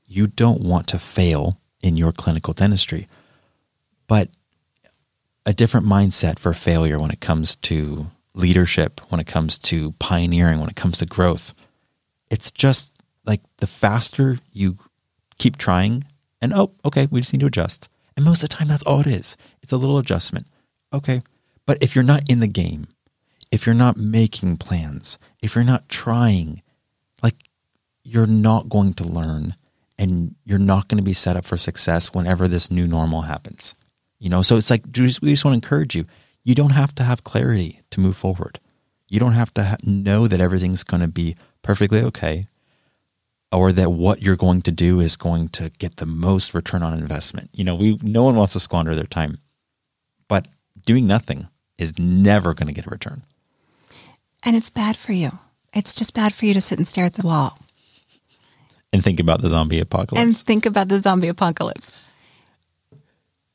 You 0.05 0.27
don't 0.27 0.61
want 0.61 0.87
to 0.89 0.99
fail 0.99 1.59
in 1.81 1.97
your 1.97 2.11
clinical 2.11 2.53
dentistry. 2.53 3.07
But 4.07 4.29
a 5.45 5.53
different 5.53 5.87
mindset 5.87 6.37
for 6.37 6.53
failure 6.53 6.99
when 6.99 7.09
it 7.09 7.19
comes 7.21 7.55
to 7.55 8.07
leadership, 8.33 9.01
when 9.09 9.19
it 9.19 9.27
comes 9.27 9.57
to 9.59 9.91
pioneering, 9.93 10.59
when 10.59 10.69
it 10.69 10.75
comes 10.75 10.99
to 10.99 11.05
growth. 11.05 11.53
It's 12.29 12.51
just 12.51 12.93
like 13.25 13.41
the 13.57 13.67
faster 13.67 14.39
you 14.53 14.77
keep 15.37 15.57
trying, 15.57 16.05
and 16.41 16.53
oh, 16.53 16.71
okay, 16.85 17.07
we 17.11 17.21
just 17.21 17.33
need 17.33 17.41
to 17.41 17.47
adjust. 17.47 17.89
And 18.15 18.25
most 18.25 18.43
of 18.43 18.49
the 18.49 18.55
time, 18.55 18.67
that's 18.67 18.83
all 18.83 19.01
it 19.01 19.07
is. 19.07 19.37
It's 19.61 19.71
a 19.71 19.77
little 19.77 19.97
adjustment. 19.97 20.47
Okay. 20.93 21.21
But 21.65 21.81
if 21.83 21.95
you're 21.95 22.03
not 22.03 22.29
in 22.29 22.39
the 22.39 22.47
game, 22.47 22.87
if 23.51 23.65
you're 23.65 23.75
not 23.75 23.97
making 23.97 24.57
plans, 24.57 25.17
if 25.41 25.55
you're 25.55 25.63
not 25.63 25.87
trying, 25.89 26.61
like 27.21 27.35
you're 28.03 28.27
not 28.27 28.69
going 28.69 28.93
to 28.95 29.03
learn 29.03 29.55
and 29.97 30.35
you're 30.45 30.57
not 30.57 30.87
going 30.87 30.97
to 30.97 31.03
be 31.03 31.13
set 31.13 31.35
up 31.35 31.45
for 31.45 31.57
success 31.57 32.13
whenever 32.13 32.47
this 32.47 32.71
new 32.71 32.87
normal 32.87 33.21
happens. 33.21 33.75
You 34.19 34.29
know, 34.29 34.41
so 34.41 34.55
it's 34.55 34.69
like 34.69 34.83
we 34.85 35.05
just, 35.05 35.21
want 35.21 35.53
to 35.53 35.65
encourage 35.65 35.95
you. 35.95 36.05
You 36.43 36.55
don't 36.55 36.71
have 36.71 36.95
to 36.95 37.03
have 37.03 37.23
clarity 37.23 37.81
to 37.91 37.99
move 37.99 38.17
forward. 38.17 38.59
You 39.07 39.19
don't 39.19 39.33
have 39.33 39.53
to 39.55 39.63
ha- 39.63 39.77
know 39.83 40.27
that 40.27 40.41
everything's 40.41 40.83
going 40.83 41.01
to 41.01 41.07
be 41.07 41.35
perfectly 41.61 42.01
okay 42.01 42.47
or 43.51 43.71
that 43.73 43.91
what 43.91 44.21
you're 44.21 44.37
going 44.37 44.61
to 44.63 44.71
do 44.71 44.99
is 44.99 45.17
going 45.17 45.49
to 45.49 45.69
get 45.77 45.97
the 45.97 46.05
most 46.05 46.53
return 46.53 46.83
on 46.83 46.97
investment. 46.97 47.49
You 47.53 47.63
know, 47.63 47.75
we 47.75 47.99
no 48.01 48.23
one 48.23 48.35
wants 48.35 48.53
to 48.53 48.59
squander 48.59 48.95
their 48.95 49.05
time. 49.05 49.39
But 50.27 50.47
doing 50.85 51.05
nothing 51.05 51.47
is 51.77 51.99
never 51.99 52.53
going 52.53 52.67
to 52.67 52.73
get 52.73 52.87
a 52.87 52.89
return. 52.89 53.23
And 54.43 54.55
it's 54.55 54.69
bad 54.69 54.95
for 54.95 55.11
you. 55.11 55.31
It's 55.73 55.93
just 55.93 56.13
bad 56.13 56.33
for 56.33 56.45
you 56.45 56.53
to 56.53 56.61
sit 56.61 56.77
and 56.77 56.87
stare 56.87 57.05
at 57.05 57.13
the 57.13 57.27
wall 57.27 57.57
and 58.93 59.03
think 59.03 59.19
about 59.19 59.41
the 59.41 59.49
zombie 59.49 59.79
apocalypse. 59.79 60.21
And 60.21 60.35
think 60.35 60.65
about 60.65 60.87
the 60.87 60.99
zombie 60.99 61.27
apocalypse. 61.27 61.93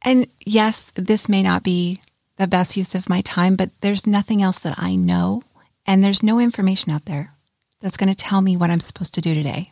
And 0.03 0.27
yes, 0.45 0.93
this 0.95 1.29
may 1.29 1.43
not 1.43 1.63
be 1.63 2.01
the 2.37 2.47
best 2.47 2.77
use 2.77 2.95
of 2.95 3.09
my 3.09 3.21
time, 3.23 3.57
but 3.57 3.71
there's 3.81 4.07
nothing 4.07 4.43
else 4.43 4.59
that 4.61 4.79
I 4.79 4.95
know. 4.95 5.43
And 5.87 6.03
there's 6.03 6.23
no 6.23 6.39
information 6.39 6.93
out 6.93 7.05
there 7.05 7.33
that's 7.81 7.97
going 7.97 8.09
to 8.13 8.17
tell 8.17 8.41
me 8.41 8.57
what 8.57 8.71
I'm 8.71 8.81
supposed 8.81 9.15
to 9.15 9.21
do 9.21 9.35
today. 9.35 9.71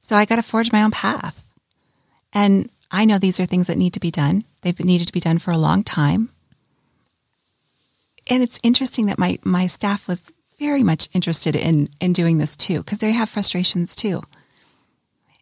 So 0.00 0.16
I 0.16 0.24
got 0.24 0.36
to 0.36 0.42
forge 0.42 0.72
my 0.72 0.82
own 0.82 0.90
path. 0.90 1.50
And 2.32 2.70
I 2.90 3.04
know 3.04 3.18
these 3.18 3.40
are 3.40 3.46
things 3.46 3.66
that 3.66 3.78
need 3.78 3.94
to 3.94 4.00
be 4.00 4.10
done. 4.10 4.44
They've 4.62 4.78
needed 4.78 5.06
to 5.08 5.12
be 5.12 5.20
done 5.20 5.38
for 5.38 5.50
a 5.50 5.58
long 5.58 5.82
time. 5.82 6.30
And 8.28 8.42
it's 8.42 8.60
interesting 8.62 9.06
that 9.06 9.18
my, 9.18 9.38
my 9.42 9.66
staff 9.66 10.08
was 10.08 10.22
very 10.58 10.82
much 10.82 11.08
interested 11.12 11.56
in, 11.56 11.88
in 12.00 12.12
doing 12.12 12.38
this 12.38 12.56
too, 12.56 12.78
because 12.78 12.98
they 12.98 13.12
have 13.12 13.28
frustrations 13.28 13.96
too. 13.96 14.22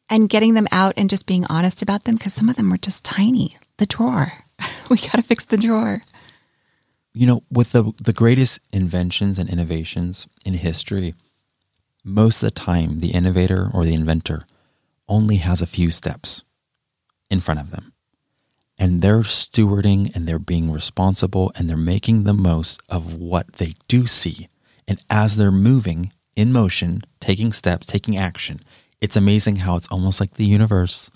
And 0.09 0.29
getting 0.29 0.55
them 0.55 0.69
out 0.73 0.95
and 0.97 1.09
just 1.09 1.27
being 1.27 1.47
honest 1.49 1.83
about 1.83 2.05
them, 2.05 2.17
because 2.17 2.35
some 2.35 2.49
of 2.49 2.57
them 2.57 2.71
were 2.71 2.79
just 2.79 3.05
tiny. 3.05 3.57
The 3.79 3.87
drawer. 3.87 4.33
we 4.91 4.99
got 4.99 5.13
to 5.13 5.23
fix 5.23 5.45
the 5.45 5.57
drawer. 5.57 6.01
You 7.15 7.27
know, 7.27 7.43
with 7.51 7.73
the, 7.73 7.93
the 8.03 8.13
greatest 8.13 8.61
inventions 8.73 9.39
and 9.39 9.49
innovations 9.49 10.27
in 10.45 10.55
history, 10.55 11.15
most 12.05 12.37
of 12.37 12.43
the 12.43 12.51
time 12.51 13.01
the 13.01 13.11
innovator 13.11 13.71
or 13.73 13.85
the 13.85 13.95
inventor 13.95 14.47
only 15.09 15.37
has 15.37 15.61
a 15.61 15.67
few 15.67 15.91
steps 15.91 16.43
in 17.31 17.41
front 17.41 17.61
of 17.61 17.71
them. 17.71 17.93
And 18.79 19.03
they're 19.03 19.21
stewarding 19.21 20.15
and 20.15 20.27
they're 20.27 20.39
being 20.39 20.71
responsible 20.71 21.53
and 21.55 21.69
they're 21.69 21.77
making 21.77 22.25
the 22.25 22.35
most 22.35 22.83
of 22.89 23.15
what 23.15 23.55
they 23.55 23.75
do 23.89 24.07
see. 24.07 24.49
And 24.89 25.03
as 25.11 25.37
they're 25.37 25.53
moving 25.53 26.13
in 26.35 26.53
motion, 26.53 27.03
taking 27.21 27.53
steps, 27.53 27.87
taking 27.87 28.17
action, 28.17 28.61
it's 29.01 29.17
amazing 29.17 29.57
how 29.57 29.77
it's 29.77 29.89
almost 29.89 30.19
like 30.21 30.35
the 30.35 30.47
universe 30.47 31.11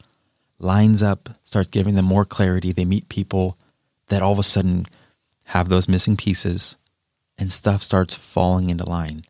lines 0.59 1.02
up, 1.02 1.30
starts 1.44 1.70
giving 1.70 1.94
them 1.94 2.04
more 2.04 2.24
clarity. 2.24 2.72
They 2.72 2.85
meet 2.85 3.09
people 3.09 3.59
that 4.09 4.22
all 4.22 4.32
of 4.32 4.38
a 4.38 4.42
sudden 4.42 4.87
have 5.46 5.68
those 5.68 5.88
missing 5.88 6.16
pieces 6.16 6.76
and 7.38 7.52
stuff 7.52 7.82
starts 7.82 8.14
falling 8.14 8.68
into 8.70 8.88
line. 8.88 9.22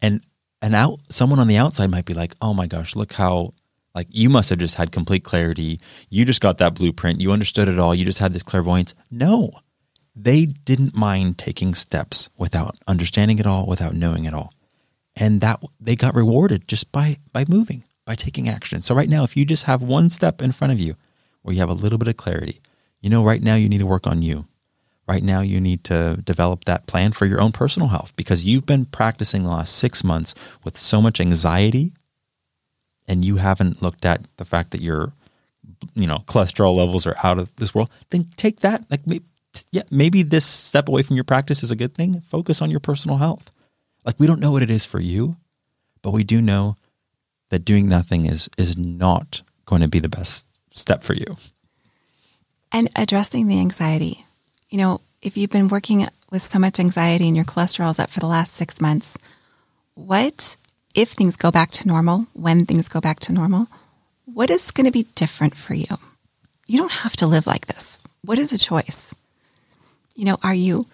And 0.00 0.22
and 0.60 0.74
out 0.74 1.00
someone 1.10 1.40
on 1.40 1.48
the 1.48 1.56
outside 1.56 1.90
might 1.90 2.04
be 2.04 2.14
like, 2.14 2.34
"Oh 2.40 2.54
my 2.54 2.66
gosh, 2.66 2.94
look 2.94 3.14
how 3.14 3.54
like 3.94 4.06
you 4.10 4.28
must 4.28 4.50
have 4.50 4.60
just 4.60 4.76
had 4.76 4.92
complete 4.92 5.24
clarity. 5.24 5.80
You 6.10 6.24
just 6.24 6.40
got 6.40 6.58
that 6.58 6.74
blueprint. 6.74 7.20
You 7.20 7.32
understood 7.32 7.68
it 7.68 7.78
all. 7.78 7.94
You 7.94 8.04
just 8.04 8.20
had 8.20 8.32
this 8.32 8.42
clairvoyance." 8.42 8.94
No. 9.10 9.50
They 10.14 10.46
didn't 10.46 10.94
mind 10.94 11.38
taking 11.38 11.74
steps 11.74 12.28
without 12.36 12.76
understanding 12.86 13.38
it 13.38 13.46
all, 13.46 13.66
without 13.66 13.94
knowing 13.94 14.26
it 14.26 14.34
all. 14.34 14.52
And 15.16 15.40
that 15.40 15.60
they 15.80 15.96
got 15.96 16.14
rewarded 16.14 16.68
just 16.68 16.92
by 16.92 17.18
by 17.32 17.44
moving, 17.48 17.82
by 18.04 18.14
taking 18.14 18.48
action. 18.48 18.82
So 18.82 18.94
right 18.94 19.08
now 19.08 19.24
if 19.24 19.36
you 19.36 19.44
just 19.44 19.64
have 19.64 19.82
one 19.82 20.08
step 20.08 20.40
in 20.40 20.52
front 20.52 20.72
of 20.72 20.78
you 20.78 20.96
where 21.40 21.54
you 21.54 21.60
have 21.60 21.70
a 21.70 21.74
little 21.74 21.98
bit 21.98 22.08
of 22.08 22.16
clarity, 22.16 22.60
you 23.00 23.10
know 23.10 23.24
right 23.24 23.42
now 23.42 23.56
you 23.56 23.68
need 23.68 23.78
to 23.78 23.86
work 23.86 24.06
on 24.06 24.22
you 24.22 24.46
right 25.06 25.22
now 25.22 25.40
you 25.40 25.60
need 25.60 25.84
to 25.84 26.16
develop 26.24 26.64
that 26.64 26.86
plan 26.86 27.12
for 27.12 27.26
your 27.26 27.40
own 27.40 27.52
personal 27.52 27.88
health 27.88 28.12
because 28.16 28.44
you've 28.44 28.66
been 28.66 28.84
practicing 28.86 29.42
the 29.42 29.48
last 29.48 29.76
six 29.76 30.04
months 30.04 30.34
with 30.64 30.76
so 30.76 31.00
much 31.00 31.20
anxiety 31.20 31.92
and 33.08 33.24
you 33.24 33.36
haven't 33.36 33.82
looked 33.82 34.04
at 34.04 34.22
the 34.36 34.44
fact 34.44 34.70
that 34.70 34.80
your 34.80 35.12
you 35.94 36.06
know 36.06 36.18
cholesterol 36.26 36.76
levels 36.76 37.06
are 37.06 37.16
out 37.22 37.38
of 37.38 37.54
this 37.56 37.74
world 37.74 37.90
then 38.10 38.28
take 38.36 38.60
that 38.60 38.84
like 38.90 39.00
yeah 39.70 39.82
maybe 39.90 40.22
this 40.22 40.44
step 40.44 40.88
away 40.88 41.02
from 41.02 41.16
your 41.16 41.24
practice 41.24 41.62
is 41.62 41.70
a 41.70 41.76
good 41.76 41.94
thing. 41.94 42.20
Focus 42.22 42.62
on 42.62 42.70
your 42.70 42.80
personal 42.80 43.18
health. 43.18 43.50
Like 44.04 44.18
we 44.18 44.26
don't 44.26 44.40
know 44.40 44.52
what 44.52 44.62
it 44.62 44.70
is 44.70 44.84
for 44.84 45.00
you 45.00 45.36
but 46.02 46.10
we 46.12 46.24
do 46.24 46.42
know 46.42 46.76
that 47.50 47.64
doing 47.64 47.88
nothing 47.88 48.26
is 48.26 48.48
is 48.58 48.76
not 48.76 49.42
going 49.66 49.82
to 49.82 49.88
be 49.88 50.00
the 50.00 50.08
best 50.08 50.46
step 50.72 51.02
for 51.02 51.14
you. 51.14 51.36
And 52.72 52.88
addressing 52.96 53.46
the 53.46 53.58
anxiety 53.58 54.26
you 54.72 54.78
know, 54.78 55.02
if 55.20 55.36
you've 55.36 55.50
been 55.50 55.68
working 55.68 56.08
with 56.30 56.42
so 56.42 56.58
much 56.58 56.80
anxiety 56.80 57.28
and 57.28 57.36
your 57.36 57.44
cholesterol's 57.44 57.98
up 57.98 58.08
for 58.08 58.20
the 58.20 58.26
last 58.26 58.56
six 58.56 58.80
months, 58.80 59.18
what 59.94 60.56
if 60.94 61.10
things 61.10 61.36
go 61.36 61.50
back 61.50 61.70
to 61.72 61.86
normal, 61.86 62.26
when 62.32 62.64
things 62.64 62.88
go 62.88 62.98
back 62.98 63.20
to 63.20 63.32
normal, 63.34 63.68
what 64.24 64.48
is 64.48 64.70
going 64.70 64.86
to 64.86 64.90
be 64.90 65.06
different 65.14 65.54
for 65.54 65.74
you? 65.74 65.98
You 66.66 66.78
don't 66.78 66.90
have 66.90 67.14
to 67.16 67.26
live 67.26 67.46
like 67.46 67.66
this. 67.66 67.98
What 68.22 68.38
is 68.38 68.54
a 68.54 68.58
choice? 68.58 69.14
You 70.16 70.24
know, 70.24 70.38
are 70.42 70.54
you, 70.54 70.86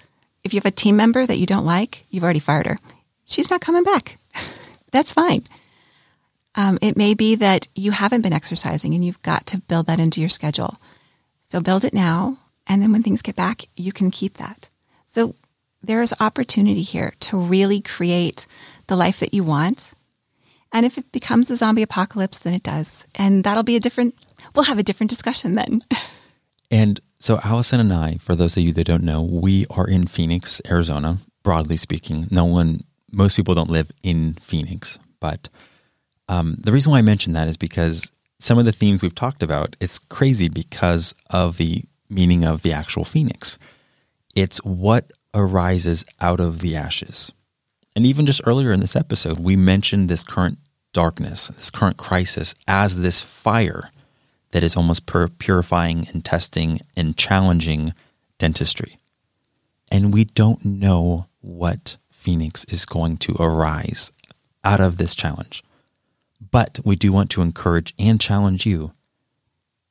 if 0.43 0.53
you 0.53 0.59
have 0.59 0.67
a 0.67 0.73
team 0.73 0.97
member 0.97 1.25
that 1.25 1.39
you 1.39 1.47
don't 1.47 1.65
like, 1.65 2.05
you've 2.11 2.25
already 2.25 2.41
fired 2.41 2.67
her. 2.67 2.79
She's 3.27 3.51
not 3.51 3.61
coming 3.61 3.85
back. 3.85 4.19
That's 4.91 5.13
fine. 5.13 5.45
Um, 6.57 6.81
it 6.83 6.97
may 6.97 7.15
be 7.15 7.37
that 7.37 7.69
you 7.77 7.93
haven't 7.93 8.23
been 8.23 8.33
exercising 8.33 8.95
and 8.95 9.05
you've 9.05 9.23
got 9.23 9.47
to 9.47 9.59
build 9.59 9.87
that 9.87 10.01
into 10.01 10.21
your 10.21 10.31
schedule. 10.31 10.75
So 11.45 11.61
build 11.61 11.85
it 11.85 11.95
now 11.95 12.39
and 12.69 12.83
then 12.83 12.93
when 12.93 13.03
things 13.03 13.23
get 13.23 13.37
back, 13.37 13.65
you 13.77 13.93
can 13.93 14.11
keep 14.11 14.35
that. 14.35 14.69
So 15.07 15.35
there 15.83 16.03
is 16.03 16.15
opportunity 16.21 16.83
here 16.83 17.15
to 17.21 17.39
really 17.39 17.81
create 17.81 18.47
the 18.87 18.97
life 18.97 19.21
that 19.21 19.35
you 19.35 19.43
want. 19.43 19.95
And 20.73 20.85
if 20.85 20.99
it 20.99 21.11
becomes 21.13 21.51
a 21.51 21.57
zombie 21.57 21.83
apocalypse, 21.83 22.39
then 22.39 22.53
it 22.53 22.63
does. 22.63 23.07
And 23.15 23.43
that'll 23.43 23.63
be 23.63 23.77
a 23.77 23.81
different, 23.81 24.15
we'll 24.55 24.67
have 24.67 24.79
a 24.79 24.83
different 24.83 25.11
discussion 25.11 25.55
then. 25.55 25.83
and 26.71 27.01
so 27.19 27.41
Allison 27.43 27.81
and 27.81 27.93
I, 27.93 28.17
for 28.17 28.35
those 28.35 28.57
of 28.57 28.63
you 28.63 28.73
that 28.75 28.85
don't 28.85 29.03
know, 29.03 29.23
we 29.23 29.65
are 29.71 29.87
in 29.87 30.07
Phoenix, 30.07 30.61
Arizona, 30.69 31.19
broadly 31.43 31.77
speaking. 31.77 32.27
No 32.31 32.45
one, 32.45 32.83
most 33.11 33.35
people 33.35 33.55
don't 33.55 33.71
live 33.71 33.91
in 34.03 34.35
Phoenix. 34.35 34.99
But 35.21 35.49
um, 36.29 36.57
the 36.61 36.73
reason 36.73 36.93
why 36.93 36.99
I 36.99 37.03
mention 37.03 37.33
that 37.33 37.49
is 37.49 37.57
because 37.57 38.13
some 38.39 38.59
of 38.59 38.67
the 38.67 38.73
themes 38.73 39.01
we've 39.01 39.15
talked 39.15 39.43
about, 39.43 39.75
it's 39.81 39.99
crazy 39.99 40.49
because 40.49 41.15
of 41.31 41.57
the 41.57 41.85
meaning 42.09 42.45
of 42.45 42.63
the 42.63 42.73
actual 42.73 43.05
phoenix. 43.05 43.59
It's 44.35 44.59
what 44.65 45.11
arises 45.35 46.05
out 46.21 46.41
of 46.41 46.61
the 46.61 46.77
ashes. 46.77 47.33
And 47.95 48.07
even 48.07 48.27
just 48.27 48.41
earlier 48.45 48.73
in 48.73 48.81
this 48.81 48.97
episode, 48.97 49.39
we 49.39 49.57
mentioned 49.57 50.09
this 50.09 50.25
current 50.25 50.59
darkness, 50.93 51.49
this 51.49 51.71
current 51.71 51.97
crisis, 51.97 52.55
as 52.67 53.01
this 53.01 53.23
fire 53.23 53.91
that 54.53 54.63
is 54.63 54.77
almost 54.77 55.07
purifying 55.39 56.09
and 56.13 56.25
testing 56.25 56.81
and 56.97 57.17
challenging 57.17 57.93
dentistry. 58.39 58.99
And 59.91 60.13
we 60.15 60.25
don't 60.25 60.65
know 60.65 61.27
what 61.41 61.97
Phoenix 62.11 62.65
is 62.67 62.87
going 62.87 63.17
to 63.19 63.37
arise 63.39 64.13
out 64.65 64.81
of 64.81 64.97
this 64.97 65.15
challenge. 65.15 65.63
But 66.51 66.79
we 66.85 66.97
do 66.97 67.13
want 67.13 67.31
to 67.31 67.43
encourage 67.43 67.95
and 67.99 68.21
challenge 68.21 68.65
you 68.65 68.93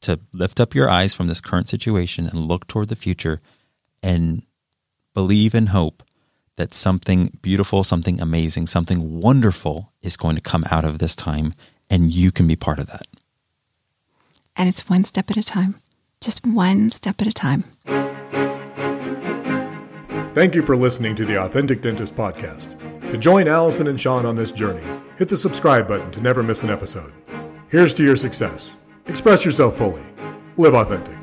to 0.01 0.19
lift 0.31 0.59
up 0.59 0.75
your 0.75 0.89
eyes 0.89 1.13
from 1.13 1.27
this 1.27 1.41
current 1.41 1.67
situation 1.67 2.27
and 2.27 2.47
look 2.47 2.67
toward 2.67 2.89
the 2.89 2.95
future 2.95 3.41
and 4.03 4.43
believe 5.13 5.55
and 5.55 5.69
hope 5.69 6.03
that 6.55 6.73
something 6.73 7.37
beautiful, 7.41 7.83
something 7.83 8.19
amazing, 8.19 8.67
something 8.67 9.19
wonderful 9.19 9.91
is 10.01 10.17
going 10.17 10.35
to 10.35 10.41
come 10.41 10.65
out 10.71 10.85
of 10.85 10.99
this 10.99 11.15
time 11.15 11.53
and 11.89 12.11
you 12.11 12.31
can 12.31 12.47
be 12.47 12.55
part 12.55 12.79
of 12.79 12.87
that. 12.87 13.07
And 14.55 14.67
it's 14.67 14.89
one 14.89 15.03
step 15.03 15.29
at 15.29 15.37
a 15.37 15.43
time, 15.43 15.75
just 16.19 16.45
one 16.45 16.89
step 16.91 17.21
at 17.21 17.27
a 17.27 17.33
time. 17.33 17.63
Thank 20.33 20.53
you 20.53 20.61
for 20.61 20.75
listening 20.77 21.15
to 21.15 21.25
the 21.25 21.41
Authentic 21.41 21.81
Dentist 21.81 22.15
Podcast. 22.15 22.79
To 23.11 23.17
join 23.17 23.47
Allison 23.47 23.87
and 23.87 23.99
Shawn 23.99 24.25
on 24.25 24.35
this 24.35 24.51
journey, 24.51 24.83
hit 25.17 25.29
the 25.29 25.37
subscribe 25.37 25.87
button 25.87 26.11
to 26.11 26.21
never 26.21 26.43
miss 26.43 26.61
an 26.63 26.69
episode. 26.69 27.13
Here's 27.69 27.93
to 27.95 28.03
your 28.03 28.15
success. 28.15 28.75
Express 29.07 29.45
yourself 29.45 29.77
fully. 29.77 30.01
Live 30.57 30.73
authentic. 30.75 31.15